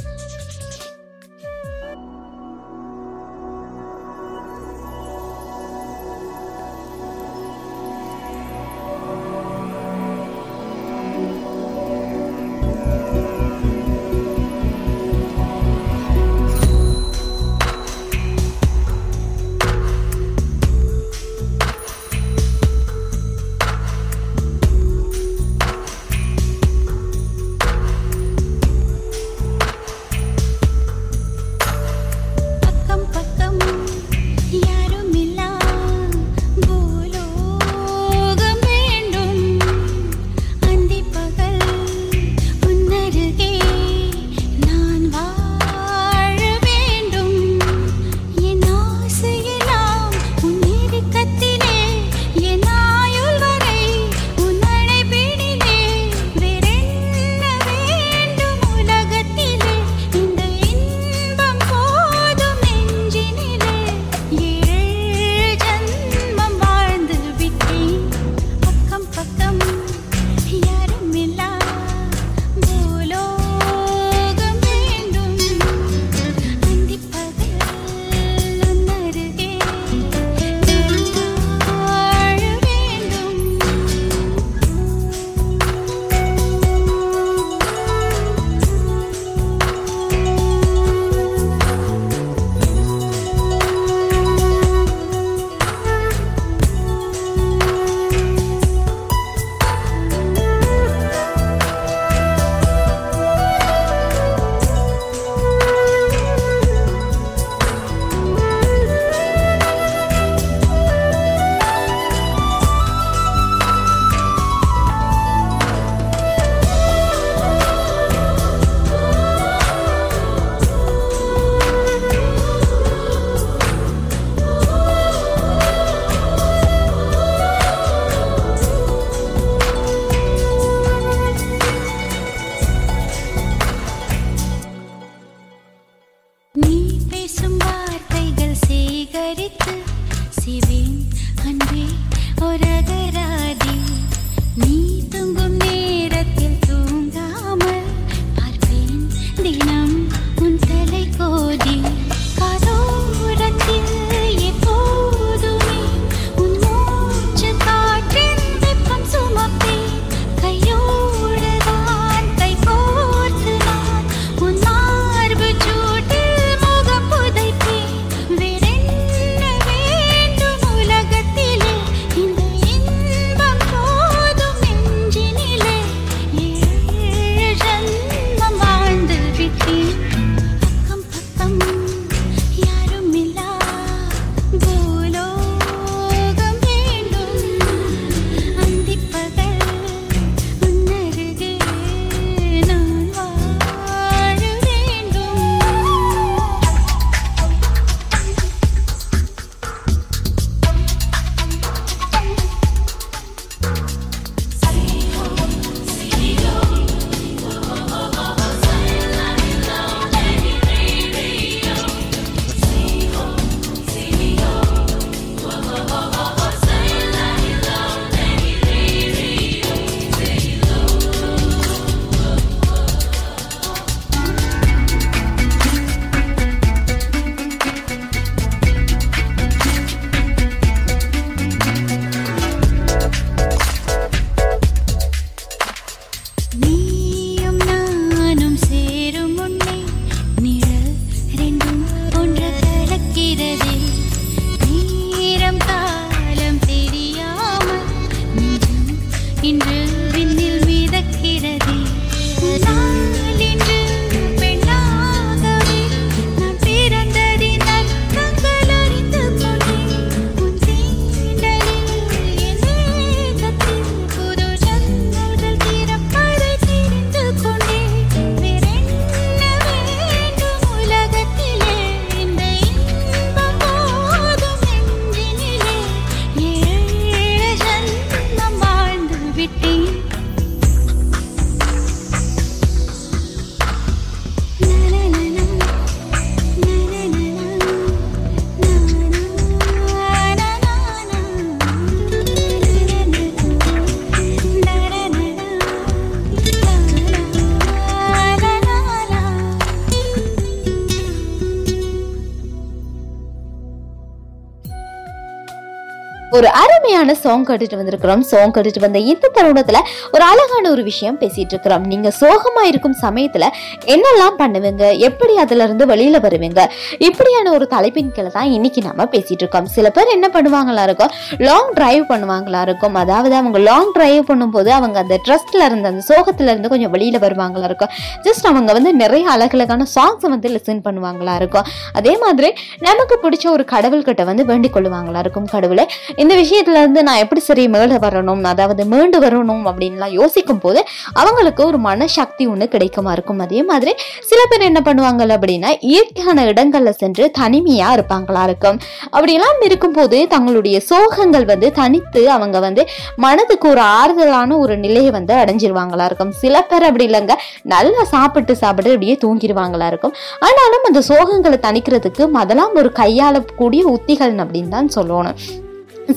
ஒரு 306.43 306.51
அருமையான 306.51 307.13
சாங் 307.13 307.45
கட்டிட்டு 307.45 307.75
வந்திருக்கிறோம். 307.79 308.21
சாங் 308.29 308.51
கட்டிட்டு 308.51 308.79
வந்த 308.79 308.99
இந்த 308.99 309.25
தருணத்துல 309.35 309.77
ஒரு 310.11 310.23
அழகான 310.23 310.69
ஒரு 310.69 310.83
விஷயம் 310.83 311.17
பேசிட்டு 311.19 311.53
இருக்கிறோம். 311.53 311.83
நீங்க 311.91 312.11
சோகமா 312.21 312.63
இருக்கும் 312.67 312.95
சமயத்துல 313.01 313.45
என்னெல்லாம் 313.85 314.35
பண்ணுவீங்க? 314.37 314.97
எப்படி 314.97 315.37
அதுல 315.43 315.63
இருந்து 315.63 315.85
வெளியில 315.85 316.19
வருவீங்க? 316.25 316.63
இப்படியான 316.99 317.51
ஒரு 317.51 317.67
தலைப்பின் 317.67 318.11
கீழே 318.11 318.27
தான் 318.27 318.49
இன்னைக்கு 318.57 318.81
நாம 318.81 319.03
பேசிட்டு 319.03 319.43
இருக்கோம். 319.43 319.65
சில 319.65 319.89
பேர் 319.89 320.11
என்ன 320.15 320.29
பண்ணுவாங்களா 320.33 320.83
இருக்கும்? 320.83 321.13
லாங் 321.37 321.71
டிரைவ் 321.73 322.03
பண்ணுவாங்களா 322.09 322.61
இருக்கும். 322.61 322.95
அதாவது 322.95 323.35
அவங்க 323.35 323.61
லாங் 323.69 323.91
டிரைவ் 323.91 324.27
பண்ணும்போது 324.31 324.67
அவங்க 324.79 324.99
அந்த 324.99 325.17
ட்ரஸ்ட்ல 325.27 325.63
இருந்து 325.65 325.89
அந்த 325.93 326.03
சோகத்துல 326.11 326.51
இருந்து 326.53 326.73
கொஞ்சம் 326.75 326.93
வெளியில 326.93 327.23
வருவாங்களா 327.25 327.63
இருக்கும். 327.63 327.89
ஜஸ்ட் 328.27 328.49
அவங்க 328.51 328.73
வந்து 328.73 328.93
நிறைய 328.93 329.29
அழகழகான 329.29 329.87
சாங்ஸ் 329.95 330.27
வந்து 330.35 330.53
லிசன் 330.57 330.83
பண்ணுவாங்களா 330.89 331.35
இருக்கும். 331.35 331.63
அதே 331.93 332.17
மாதிரி 332.17 332.51
நமக்கு 332.89 333.17
பிடிச்ச 333.23 333.47
ஒரு 333.55 333.65
கடவுள்கிட்ட 333.71 334.25
வந்து 334.31 334.45
வேண்டிக் 334.45 334.75
கொள்ளுவாங்களா 334.75 335.19
இருக்கும் 335.25 335.49
கடவுளை. 335.55 335.87
இந்த 336.15 336.31
விஷயத்துல 336.41 336.81
இருந்து 336.83 337.03
நான் 337.07 337.21
எப்படி 337.23 337.41
சரி 337.47 337.63
மேல 337.73 337.97
வரணும் 338.05 338.43
அதாவது 338.51 338.85
மீண்டு 338.91 339.17
வரணும் 339.25 339.63
அப்படின்லாம் 339.69 340.13
யோசிக்கும் 340.19 340.61
போது 340.63 340.79
அவங்களுக்கு 341.21 341.61
ஒரு 341.65 341.79
மனசக்தி 341.89 342.43
ஒன்று 342.51 342.67
கிடைக்குமா 342.73 343.11
இருக்கும். 343.11 343.39
அதே 343.39 343.63
மாதிரி 343.63 343.93
சில 344.29 344.41
பேர் 344.51 344.67
என்ன 344.69 344.81
பண்ணுவாங்க 344.85 345.21
அப்படின்னா 345.37 345.71
இயற்கையான 345.91 346.45
இடங்கள்ல 346.51 346.93
சென்று 347.01 347.31
தனிமையா 347.39 347.89
இருப்பாங்களா 347.97 348.43
இருக்கும். 348.49 348.79
அப்படியெல்லாம் 349.15 349.61
இருக்கும்போது 349.69 350.27
தங்களுடைய 350.27 350.79
சோகங்கள் 350.91 351.45
வந்து 351.45 351.71
தனித்து 351.71 352.23
அவங்க 352.35 352.59
வந்து 352.59 352.85
மனதுக்கு 353.25 353.67
ஒரு 353.69 353.81
ஆறுதலான 353.99 354.57
ஒரு 354.57 354.77
நிலையை 354.77 355.11
வந்து 355.17 355.33
அடைஞ்சிருவாங்களா 355.33 356.05
இருக்கும். 356.05 356.33
சில 356.43 356.61
பேர் 356.71 356.87
அப்படி 356.89 357.07
இல்லைங்க. 357.09 357.35
நல்லா 357.75 358.03
சாப்பிட்டு 358.03 358.55
சாப்பிட்டு 358.55 358.93
அப்படியே 358.95 359.17
தூங்கிடுவாங்களா 359.25 359.89
இருக்கும். 359.93 360.15
ஆனாலும் 360.47 360.87
அந்த 360.91 361.03
சோகங்களை 361.11 361.59
தணிக்கிறதுக்கு 361.67 362.25
முதலாம் 362.37 362.75
ஒரு 362.81 362.91
கையாளக்கூடிய 363.01 363.83
உத்திகள் 363.97 364.35
அப்படின்னு 364.45 364.73
தான் 364.77 364.89
சொல்லணும். 364.95 365.37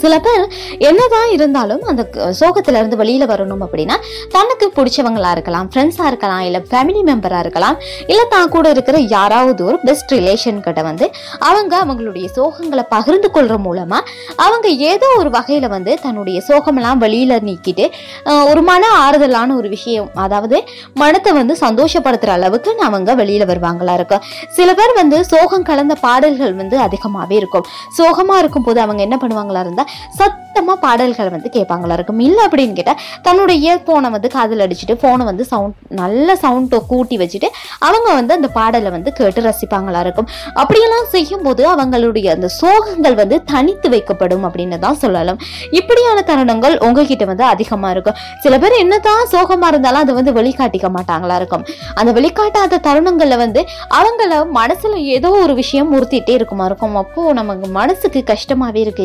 சில 0.02 0.14
பேர் 0.20 0.44
என்னதான் 0.88 1.30
இருந்தாலும் 1.36 1.82
அந்த 1.90 2.02
சோகத்துல 2.40 2.78
இருந்து 2.80 2.96
வெளியில 3.02 3.26
வரணும் 3.32 3.62
அப்படின்னா 3.66 3.96
தனக்கு 4.36 4.66
பிடிச்சவங்களா 4.76 5.30
இருக்கலாம் 5.36 5.68
ஃப்ரெண்ட்ஸா 5.72 6.06
இருக்கலாம் 6.06 6.40
இல்ல 6.40 6.58
ஃபேமிலி 6.70 7.02
மெம்பரா 7.10 7.38
இருக்கலாம் 7.44 7.76
இல்ல 8.06 8.22
தான் 8.34 8.52
கூட 8.54 8.66
இருக்கிற 8.70 8.98
யாராவது 9.16 9.64
ஒரு 9.64 9.78
பெஸ்ட் 9.88 10.14
ரிலேஷன் 10.18 10.60
கிட்ட 10.66 10.82
வந்து 10.82 11.08
அவங்க 11.50 11.74
அவங்களுடைய 11.84 12.28
சோகங்களை 12.36 12.84
பகிர்ந்து 12.94 13.30
கொள்ற 13.36 13.56
மூலமா 13.66 14.00
அவங்க 14.46 14.66
ஏதோ 14.92 15.10
ஒரு 15.18 15.30
வகையில 15.38 15.68
வந்து 15.76 15.94
தன்னுடைய 16.04 16.38
சோகமெல்லாம் 16.48 17.02
வெளியில 17.04 17.40
நீக்கிட்டு 17.48 17.86
ஒரு 18.50 18.62
மன 18.62 18.84
ஆறுதலான 19.04 19.56
ஒரு 19.56 19.68
விஷயம் 19.68 20.10
அதாவது 20.26 20.56
மனத்தை 21.02 21.32
வந்து 21.32 21.56
சந்தோஷப்படுத்துற 21.64 22.32
அளவுக்கு 22.38 22.74
அவங்க 22.86 23.14
வெளியில 23.14 23.44
வருவாங்களா 23.50 23.94
இருக்கும். 23.98 24.22
சில 24.56 24.68
பேர் 24.74 24.92
வந்து 24.98 25.16
சோகம் 25.24 25.64
கலந்த 25.68 25.94
பாடல்கள் 26.04 26.54
வந்து 26.54 26.76
அதிகமாவே 26.78 27.36
இருக்கும். 27.40 27.64
சோகமா 27.98 28.36
இருக்கும் 28.42 28.66
போது 28.68 28.80
அவங்க 28.84 29.00
என்ன 29.02 29.16
பண்ணுவாங்களா 29.22 29.60
இருந்தா 29.76 29.86
சத்தமா 30.20 30.74
பாடல்கள் 30.84 31.30
வந்து 31.34 31.48
கேட்பாங்களா 31.56 31.94
இருக்கும் 31.98 32.20
இல்ல 32.26 32.38
அப்படின்னு 32.46 32.74
கேட்டா 32.78 32.94
தன்னுடைய 33.26 33.56
இயர்ஃபோனை 33.64 34.08
வந்து 34.16 34.28
காதில் 34.36 34.64
அடிச்சுட்டு 34.66 34.94
ஃபோனை 35.00 35.24
வந்து 35.30 35.44
சவுண்ட் 35.52 35.76
நல்ல 36.00 36.28
சவுண்டை 36.44 36.78
கூட்டி 36.92 37.16
வச்சுட்டு 37.22 37.48
அவங்க 37.86 38.08
வந்து 38.18 38.32
அந்த 38.38 38.48
பாடலை 38.58 38.90
வந்து 38.96 39.10
கேட்டு 39.18 39.42
ரசிப்பாங்களா 39.48 40.00
இருக்கும் 40.06 40.28
அப்படியெல்லாம் 40.62 41.08
செய்யும்போது 41.14 41.62
அவங்களுடைய 41.74 42.28
அந்த 42.36 42.48
சோகங்கள் 42.60 43.16
வந்து 43.22 43.36
தனித்து 43.52 43.88
வைக்கப்படும் 43.94 44.44
அப்படின்னு 44.48 44.78
தான் 44.86 44.98
சொல்லலாம். 45.02 45.40
இப்படியான 45.80 46.18
தருணங்கள் 46.30 46.74
உங்ககிட்ட 46.86 47.24
வந்து 47.32 47.44
அதிகமா 47.52 47.90
இருக்கும். 47.94 48.16
சில 48.44 48.54
பேர் 48.62 48.76
என்னதான் 48.82 49.22
சோகமா 49.34 49.68
இருந்தாலும் 49.72 50.02
அதை 50.04 50.14
வந்து 50.18 50.32
வெளிக்காட்டிக்க 50.38 50.88
மாட்டாங்களா 50.96 51.36
இருக்கும் 51.40 51.64
அந்த 52.00 52.10
வெளிக்காட்டாத 52.20 52.80
தருணங்களில் 52.88 53.42
வந்து 53.44 53.60
அவங்கள 53.98 54.40
மனசுல 54.58 54.94
ஏதோ 55.16 55.30
ஒரு 55.44 55.54
விஷயம் 55.62 55.92
உறுத்திட்டே 55.96 56.34
இருக்குமா 56.38 56.66
இருக்கும். 56.70 56.96
அப்போ 57.02 57.22
நமக்கு 57.40 57.66
மனசுக்கு 57.80 58.22
கஷ்டமாவே 58.32 58.82
இருக்கு 58.84 59.04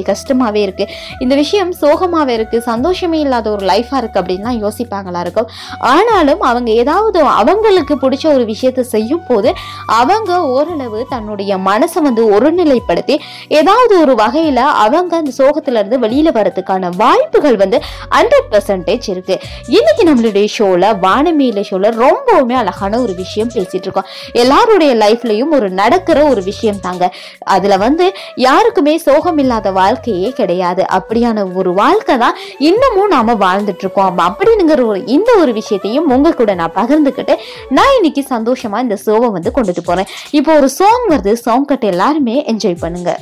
சோகமாகவே 0.62 0.86
இருக்கு. 0.86 0.88
இந்த 1.20 1.36
விஷயம் 1.36 1.74
சோகமாகவே 1.82 2.28
இருக்கு 2.28 2.62
சந்தோஷமே 2.62 3.20
இல்லாத 3.20 3.52
ஒரு 3.52 3.66
லைஃபாக 3.66 3.98
இருக்கு 3.98 4.20
அப்படின்லாம் 4.20 4.60
யோசிப்பாங்களா 4.64 5.20
இருக்கும். 5.20 5.48
ஆனாலும் 5.80 6.42
அவங்க 6.42 6.72
ஏதாவது 6.72 7.20
அவங்களுக்கு 7.22 7.96
பிடிச்ச 7.96 8.34
ஒரு 8.34 8.46
விஷயத்தை 8.46 8.84
செய்யும் 8.84 9.26
போது 9.28 9.54
அவங்க 9.86 10.44
ஓரளவு 10.44 11.06
தன்னுடைய 11.10 11.58
மனசை 11.58 12.00
வந்து 12.02 12.24
ஒருநிலைப்படுத்தி 12.32 13.20
ஏதாவது 13.48 14.02
ஒரு 14.02 14.14
வகையில 14.14 14.56
அவங்க 14.56 15.16
அந்த 15.16 15.32
சோகத்துல 15.38 15.80
இருந்து 15.82 16.00
வெளியில 16.00 16.30
வரதுக்கான 16.38 16.90
வாய்ப்புகள் 16.98 17.56
வந்து 17.56 17.82
ஹண்ட்ரட் 18.16 18.50
பர்சன்டேஜ் 18.52 19.10
இருக்கு. 19.10 19.40
இன்னைக்கு 19.68 20.04
நம்மளுடைய 20.10 20.48
ஷோவில் 20.48 20.82
வானமியில 20.82 21.62
ஷோவில் 21.62 22.00
ரொம்பவுமே 22.00 22.54
அழகான 22.54 23.00
ஒரு 23.00 23.14
விஷயம் 23.14 23.50
பேசிட்டு 23.50 23.82
இருக்கோம். 23.82 24.06
எல்லாருடைய 24.34 24.96
லைஃப்லயும் 24.96 25.52
ஒரு 25.52 25.70
நடக்கிற 25.70 26.24
ஒரு 26.24 26.44
விஷயம் 26.44 26.80
தாங்க. 26.80 27.14
அதுல 27.40 27.78
வந்து 27.78 28.14
யாருக்குமே 28.36 28.98
சோகம் 28.98 29.38
இல்லாத 29.38 29.72
வாழ்க்கையே 29.72 30.30
கிடையாது. 30.30 30.50
அப்படியான 30.98 31.54
ஒரு 31.54 31.74
வாழ்க்கை 31.74 32.18
தான் 32.18 32.38
இன்னமும் 32.58 33.08
நாம 33.08 33.34
வாழ்ந்துட்டு 33.34 33.84
இருக்கோம். 33.86 34.18
அப்படிங்கிற 34.18 34.86
ஒரு 34.86 35.06
இந்த 35.06 35.36
ஒரு 35.36 35.54
விஷயத்தையும் 35.54 36.10
உங்க 36.10 36.32
கூட 36.32 36.54
நான் 36.54 36.76
பகிர்ந்துக்கிட்டு 36.76 37.36
நான் 37.70 37.96
இன்னைக்கு 37.96 38.26
சந்தோஷமா 38.30 38.82
இந்த 38.82 38.98
ஷோவை 39.06 39.32
வந்து 39.32 39.52
கொண்டுட்டு 39.56 39.86
போறேன். 39.86 40.06
இப்போ 40.32 40.56
ஒரு 40.56 40.70
சாங் 40.70 41.06
வருது. 41.10 41.34
சாங் 41.34 41.66
கட்டு 41.66 41.88
எல்லாருமே 41.88 42.46
என்ஜாய் 42.54 42.84
பண்ணுங்க. 42.86 43.20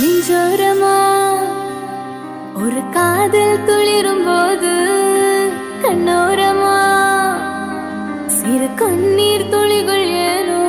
நெஞ்சோரமா 0.00 0.96
ஒரு 2.62 2.80
காதல் 2.90 3.64
துளிரும் 3.66 4.24
போது 4.26 5.01
கண்ணோரமா. 5.82 6.76
சிறு 8.26 8.68
கண்ணீர் 8.74 9.48
துளிகள் 9.48 10.06
ஏனோ 10.28 10.61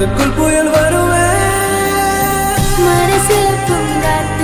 என் 0.00 0.06
மனதுக்குள் 0.06 0.36
புயல் 0.36 0.68
வருமே 0.74 1.24
மனசுல 2.84 3.48
பூங்காத்து 3.66 4.38
நீ 4.38 4.39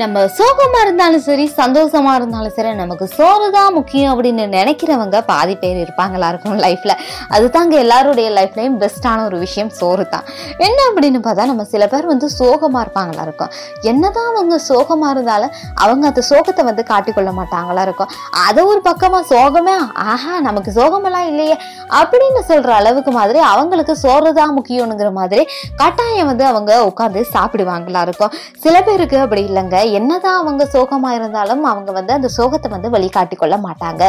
நம்ம 0.00 0.22
சோகமாக 0.38 0.80
இருந்தாலும் 0.84 1.22
சரி 1.26 1.44
சந்தோஷமாக 1.60 2.18
இருந்தாலும் 2.18 2.52
சரி 2.56 2.72
நமக்கு 2.80 3.06
சோறு 3.14 3.46
தான் 3.56 3.72
முக்கியம் 3.76 4.10
அப்படின்னு 4.12 4.44
நினைக்கிறவங்க 4.56 5.18
பாதி 5.30 5.54
பேர் 5.62 5.78
இருப்பாங்களா 5.84 6.26
இருக்கும் 6.32 6.58
லைஃப்பில் 6.64 6.94
அதுதாங்க 7.36 7.74
எல்லாருடைய 7.84 8.28
லைஃப்லையும் 8.36 8.76
பெஸ்ட்டான 8.82 9.24
ஒரு 9.28 9.38
விஷயம் 9.44 9.70
சோறு 9.78 10.04
தான் 10.14 10.26
என்ன 10.66 10.78
அப்படின்னு 10.88 11.20
பார்த்தா 11.24 11.46
நம்ம 11.52 11.64
சில 11.72 11.86
பேர் 11.92 12.06
வந்து 12.12 12.28
சோகமாக 12.36 12.82
இருப்பாங்களா 12.84 13.24
இருக்கும். 13.28 13.50
என்ன 13.92 14.10
தான் 14.18 14.28
அவங்க 14.32 14.58
சோகமாக 14.68 15.14
இருந்தாலும் 15.14 15.52
அவங்க 15.86 16.06
அந்த 16.10 16.24
சோகத்தை 16.30 16.64
வந்து 16.70 16.84
காட்டிக்கொள்ள 16.92 17.32
மாட்டாங்களா 17.40 17.84
இருக்கும். 17.88 18.12
அதை 18.46 18.64
ஒரு 18.72 18.82
பக்கமாக 18.88 19.24
சோகமே 19.32 19.74
ஆஹா 20.12 20.34
நமக்கு 20.48 20.72
சோகமெல்லாம் 20.78 21.28
இல்லையே 21.32 21.58
அப்படின்னு 22.02 22.42
சொல்கிற 22.52 22.76
அளவுக்கு 22.80 23.14
மாதிரி 23.18 23.42
அவங்களுக்கு 23.52 23.96
சோறு 24.04 24.32
தான் 24.40 24.54
முக்கியம்ங்கிற 24.60 25.10
மாதிரி 25.20 25.44
கட்டாயம் 25.82 26.30
வந்து 26.32 26.46
அவங்க 26.52 26.70
உட்காந்து 26.92 27.26
சாப்பிடுவாங்களா 27.34 28.02
இருக்கும். 28.08 28.34
சில 28.66 28.76
பேருக்கு 28.88 29.18
அப்படி 29.26 29.44
இல்லைங்க. 29.50 29.76
என்னதான் 29.98 30.38
அவங்க 30.42 30.64
சோகமாக 30.74 31.16
இருந்தாலும் 31.18 31.62
அவங்க 31.72 31.90
வந்து 31.98 32.12
அந்த 32.16 32.28
சோகத்தை 32.36 32.68
வந்து 32.74 32.88
வழிகாட்டி 32.94 33.36
கொள்ள 33.36 33.56
மாட்டாங்க. 33.66 34.02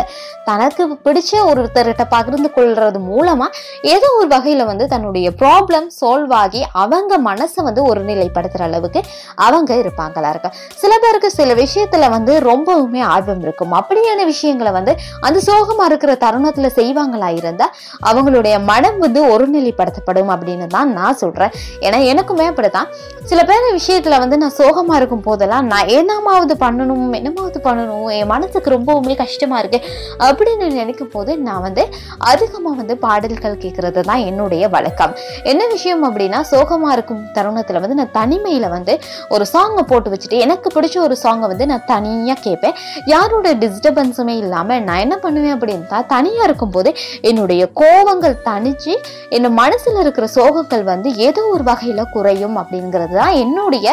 தனக்கு 0.49 0.84
பிடிச்ச 1.05 1.32
ஒருத்தர்கிட்ட 1.49 2.03
பகிர்ந்து 2.15 2.49
கொள்வது 2.57 3.01
மூலமாக 3.09 3.57
ஏதோ 3.93 4.07
ஒரு 4.19 4.30
வகையில் 4.36 4.65
வந்து 4.71 4.88
தன்னுடைய 4.93 5.27
ப்ராப்ளம் 5.41 5.88
சால்வ் 5.99 6.34
ஆகி 6.41 6.61
அவங்க 6.84 7.19
மனசை 7.30 7.63
வந்து 7.67 7.84
ஒருநிலைப்படுத்துகிற 7.89 8.65
அளவுக்கு 8.69 9.01
அவங்க 9.47 9.71
இருப்பாங்களா 9.84 10.32
இருக்கும் 10.34 10.55
சில 10.82 10.93
பேருக்கு 11.05 11.30
சில 11.39 11.53
விஷயத்தில் 11.63 12.07
வந்து 12.15 12.34
ரொம்பவுமே 12.49 13.01
ஆர்வம் 13.15 13.43
இருக்கும். 13.45 13.73
அப்படியான 13.80 14.25
விஷயங்களை 14.32 14.73
வந்து 14.80 14.95
அந்த 15.27 15.39
சோகமாக 15.49 15.89
இருக்கிற 15.91 16.13
தருணத்தில் 16.25 16.75
செய்வாங்களா 16.80 17.30
இருந்தால் 17.39 17.73
அவங்களுடைய 18.09 18.55
மனம் 18.71 18.99
வந்து 19.05 19.21
ஒருநிலைப்படுத்தப்படும் 19.34 20.32
அப்படின்னு 20.36 20.67
தான் 20.77 20.91
நான் 20.99 21.19
சொல்கிறேன் 21.23 21.53
ஏன்னா 21.86 21.99
எனக்குமே 22.11 22.47
அப்படித்தான். 22.51 22.89
சில 23.32 23.39
பேர் 23.49 23.65
விஷயத்தில் 23.80 24.21
வந்து 24.23 24.38
நான் 24.43 24.55
சோகமாக 24.59 24.99
இருக்கும் 24.99 25.25
போதெல்லாம் 25.27 25.68
நான் 25.70 25.89
என்னமாவது 25.89 26.55
பண்ணணும் 26.59 27.13
என்னமாவது 27.13 27.59
பண்ணணும் 27.63 28.07
என் 28.09 28.28
மனசுக்கு 28.28 28.70
ரொம்பவுமே 28.70 29.15
கஷ்டமாக 29.15 29.61
இருக்குது 29.63 29.86
அப்படின்னு 30.28 30.67
நினைக்கும் 30.74 31.11
போது 31.11 31.32
நான் 31.38 31.61
வந்து 31.61 31.84
அதிகமாக 32.17 32.76
வந்து 32.76 32.95
பாடல்கள் 32.97 33.57
கேட்குறது 33.57 34.01
தான் 34.01 34.22
என்னுடைய 34.22 34.63
வழக்கம். 34.67 35.13
என்ன 35.43 35.61
விஷயம் 35.67 36.03
அப்படின்னா 36.03 36.41
சோகமாக 36.41 36.93
இருக்கும் 36.93 37.22
தருணத்தில் 37.34 37.80
வந்து 37.80 37.95
நான் 37.95 38.11
தனிமையில் 38.11 38.67
வந்து 38.70 38.93
ஒரு 39.30 39.45
சாங்கை 39.45 39.84
போட்டு 39.84 40.09
வச்சுட்டு 40.09 40.39
எனக்கு 40.39 40.70
பிடிச்ச 40.76 40.97
ஒரு 40.97 41.15
சாங்கை 41.24 41.47
வந்து 41.47 41.65
நான் 41.65 41.86
தனியாக 41.86 42.39
கேட்பேன் 42.41 42.76
யாரோட 43.05 43.53
டிஸ்டர்பன்ஸுமே 43.53 44.36
இல்லாமல் 44.38 44.84
நான் 44.84 44.99
என்ன 44.99 45.17
பண்ணுவேன் 45.17 45.55
அப்படின்னா 45.57 45.99
தனியாக 46.05 46.47
இருக்கும்போது 46.47 46.89
என்னுடைய 47.22 47.61
கோவங்கள் 47.74 48.38
தனித்து 48.41 48.93
என் 49.30 49.51
மனசில் 49.53 50.01
இருக்கிற 50.01 50.28
சோகங்கள் 50.36 50.84
வந்து 50.84 51.09
ஏதோ 51.28 51.43
ஒரு 51.47 51.63
வகையில் 51.63 52.11
குறையும் 52.11 52.57
அப்படிங்கிறது 52.57 53.15
தான் 53.15 53.36
என்னுடைய 53.36 53.88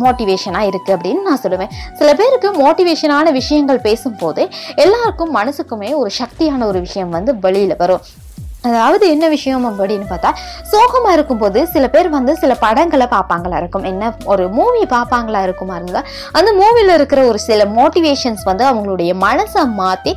மோட்டிவேஷனாக 0.00 0.68
இருக்குது 0.68 0.75
இருக்குது 0.76 0.96
அப்படின்னு 0.96 1.22
நான் 1.22 1.42
சொல்லுவேன். 1.42 1.72
சில 1.94 2.14
பேருக்கு 2.14 2.50
மோட்டிவேஷனான 2.52 3.32
விஷயங்கள் 3.32 3.84
பேசும்போது 3.88 4.48
எல்லாருக்கும் 4.74 5.34
மனசுக்குமே 5.36 5.90
ஒரு 5.94 6.10
சக்தியான 6.18 6.64
ஒரு 6.64 6.80
விஷயம் 6.80 7.08
வந்து 7.08 7.38
வெளியில் 7.38 7.76
வரும். 7.78 8.00
அதாவது 8.66 9.04
என்ன 9.14 9.24
விஷயம் 9.34 9.66
அப்படின்னு 9.70 10.06
பார்த்தா 10.12 10.30
சோகமா 10.72 11.10
இருக்கும்போது 11.16 11.60
சில 11.74 11.84
பேர் 11.94 12.08
வந்து 12.16 12.32
சில 12.42 12.52
படங்களை 12.64 13.06
பார்ப்பாங்களா 13.14 13.56
இருக்கும். 13.62 13.86
என்ன 13.92 14.12
ஒரு 14.32 14.44
மூவி 14.58 14.82
பார்ப்பாங்களா 14.94 15.40
இருக்குமா 15.46 15.74
இருந்தா 15.80 16.02
அந்த 16.38 16.50
மூவில 16.60 16.94
இருக்கிற 16.98 17.20
ஒரு 17.30 17.38
சில 17.48 17.64
மோட்டிவேஷன்ஸ் 17.78 18.44
வந்து 18.50 18.64
அவங்களுடைய 18.70 19.12
மனசை 19.26 19.62
மாத்தி 19.80 20.12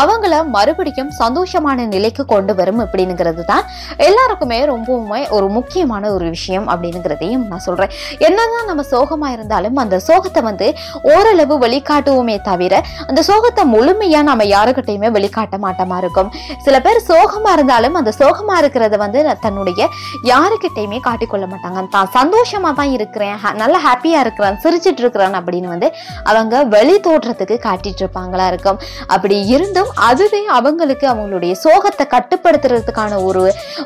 அவங்கள 0.00 0.34
மறுபடியும் 0.56 1.12
சந்தோஷமான 1.20 1.86
நிலைக்கு 1.94 2.22
கொண்டு 2.32 2.52
வரும் 2.60 2.82
அப்படிங்கிறது 2.84 3.42
தான் 3.52 3.64
எல்லாருக்குமே 4.08 4.58
ரொம்பவுமே 4.72 5.20
ஒரு 5.36 5.46
முக்கியமான 5.56 6.10
ஒரு 6.16 6.26
விஷயம் 6.36 6.66
அப்படிங்கிறதையும் 6.72 7.44
நான் 7.50 7.64
சொல்றேன். 7.68 7.92
என்னதான் 8.26 8.68
நம்ம 8.70 8.82
சோகமா 8.92 9.28
இருந்தாலும் 9.36 9.76
அந்த 9.84 9.96
சோகத்தை 10.08 10.42
வந்து 10.48 10.66
ஓரளவு 11.12 11.54
வெளிக்காட்டுவோமே 11.64 12.36
தவிர 12.50 12.82
அந்த 13.08 13.20
சோகத்தை 13.30 13.64
முழுமையா 13.74 14.22
நம்ம 14.30 14.44
யாருக்கிட்டையுமே 14.54 15.10
வெளிக்காட்ட 15.18 15.58
மாட்டோமா 15.66 15.98
இருக்கும். 16.02 16.30
சில 16.66 16.76
பேர் 16.86 17.00
சோகமா 17.10 17.52
இருந்தாலும் 17.58 17.93
அந்த 18.02 18.14
சோகமா 18.20 18.56
இருக்கிறத 18.62 19.02
வந்து 19.04 19.20
தன்னுடைய 19.44 19.82
யாருக்கிட்டையுமே 20.32 21.00
காட்டிக்கொள்ள 21.08 21.44
மாட்டாங்க. 21.52 21.86
தான் 21.98 22.12
சந்தோஷமா 22.18 22.72
தான் 22.80 22.92
இருக்கிறேன் 22.98 23.38
நல்லா 23.62 23.72
நல்ல 23.74 23.86
ஹாப்பியா 23.86 24.18
இருக்கிறேன் 24.24 24.56
சிரிச்சிட்டு 24.62 25.02
இருக்கிறேன் 25.02 25.36
அப்படின்னு 25.38 25.68
வந்து 25.72 25.88
அவங்க 26.30 26.54
வெளி 26.74 26.96
தோற்றத்துக்கு 27.06 27.56
காட்டிட்டு 27.64 28.02
இருப்பாங்களா 28.02 28.46
இருக்கும். 28.52 28.78
அப்படி 29.14 29.36
இருந்தும் 29.54 29.90
அதுவே 30.08 30.40
அவங்களுக்கு 30.58 31.06
அவங்களுடைய 31.12 31.52
சோகத்தை 31.62 32.04
கட்டுப்படுத்துறதுக்கான 32.14 33.18
ஒரு 33.28 33.42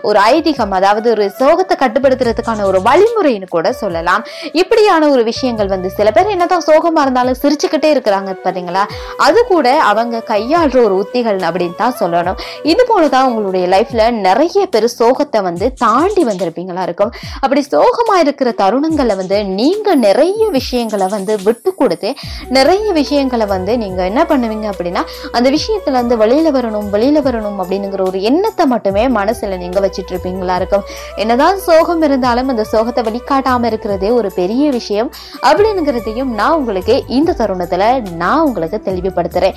ஒரு 0.08 0.18
ஐதீகம் 0.32 0.74
அதாவது 0.78 1.08
ஒரு 1.14 1.26
சோகத்தை 1.40 1.76
கட்டுப்படுத்துறதுக்கான 1.82 2.66
ஒரு 2.70 2.80
வழிமுறைன்னு 2.88 3.48
கூட 3.54 3.72
சொல்லலாம். 3.82 4.24
இப்படியான 4.62 5.08
ஒரு 5.14 5.22
விஷயங்கள் 5.30 5.72
வந்து 5.74 5.90
சில 5.98 6.08
பேர் 6.16 6.32
என்னதான் 6.34 6.66
சோகமா 6.70 7.02
இருந்தாலும் 7.06 7.38
சிரிச்சுக்கிட்டே 7.42 7.90
இருக்கிறாங்க 7.94 8.36
பாத்தீங்களா? 8.44 8.84
அது 9.26 9.40
கூட 9.52 9.68
அவங்க 9.90 10.22
கையாளுற 10.32 10.78
ஒரு 10.88 10.96
உத்திகள் 11.02 11.40
அப்படின்னு 11.48 11.78
தான் 11.84 11.98
சொல்லணும். 12.02 12.38
இது 12.72 12.84
போலதான் 12.90 13.28
உங்களுடைய 13.30 13.66
லைஃப்ல 13.76 13.97
நிறைய 14.20 14.66
பேர் 14.66 14.86
சோகத்தை 14.98 15.40
வந்து 15.42 15.66
தாண்டி 15.74 16.22
வந்திருப்பீங்களா 16.24 16.82
இருக்கும் 16.82 17.12
அப்படி 17.40 17.60
சோகமா 17.70 18.16
இருக்கிற 18.18 18.48
தருணங்களை 18.58 19.14
வந்து 19.16 19.38
நீங்க 19.52 19.94
நிறைய 19.98 20.42
விஷயங்களை 20.50 21.08
வந்து 21.08 21.34
விட்டு 21.42 21.74
கொடுத்து 21.74 22.10
நிறைய 22.50 22.86
விஷயங்களை 22.92 23.46
வந்து 23.46 23.74
நீங்க 23.76 24.00
என்ன 24.04 24.22
பண்ணுவீங்க 24.24 24.66
அப்படின்னா 24.70 25.02
அந்த 25.32 25.48
விஷயத்துல 25.50 25.96
இருந்து 25.98 26.16
வெளியில 26.16 26.50
வரணும் 26.50 26.88
வெளியில 26.88 27.22
வரணும் 27.22 27.58
அப்படிங்கிற 27.58 28.02
ஒரு 28.02 28.20
எண்ணத்தை 28.22 28.66
மட்டுமே 28.66 29.04
மனசுல 29.10 29.58
நீங்க 29.58 29.80
வச்சிட்டு 29.80 30.12
இருப்பீங்களா 30.14 30.56
இருக்கும் 30.56 30.86
என்னதான் 31.16 31.58
சோகம் 31.60 32.02
இருந்தாலும் 32.02 32.48
அந்த 32.48 32.66
சோகத்தை 32.72 33.04
வெளிக்காட்டாம 33.04 33.66
இருக்கிறதே 33.66 34.10
ஒரு 34.10 34.30
பெரிய 34.32 34.64
விஷயம் 34.70 35.10
அப்படிங்கிறதையும் 35.42 36.32
நான் 36.34 36.58
உங்களுக்கு 36.58 36.96
இந்த 37.10 37.36
தருணத்துல 37.38 37.84
நான் 38.16 38.40
உங்களுக்கு 38.40 38.80
தெளிவுபடுத்துறேன் 38.80 39.56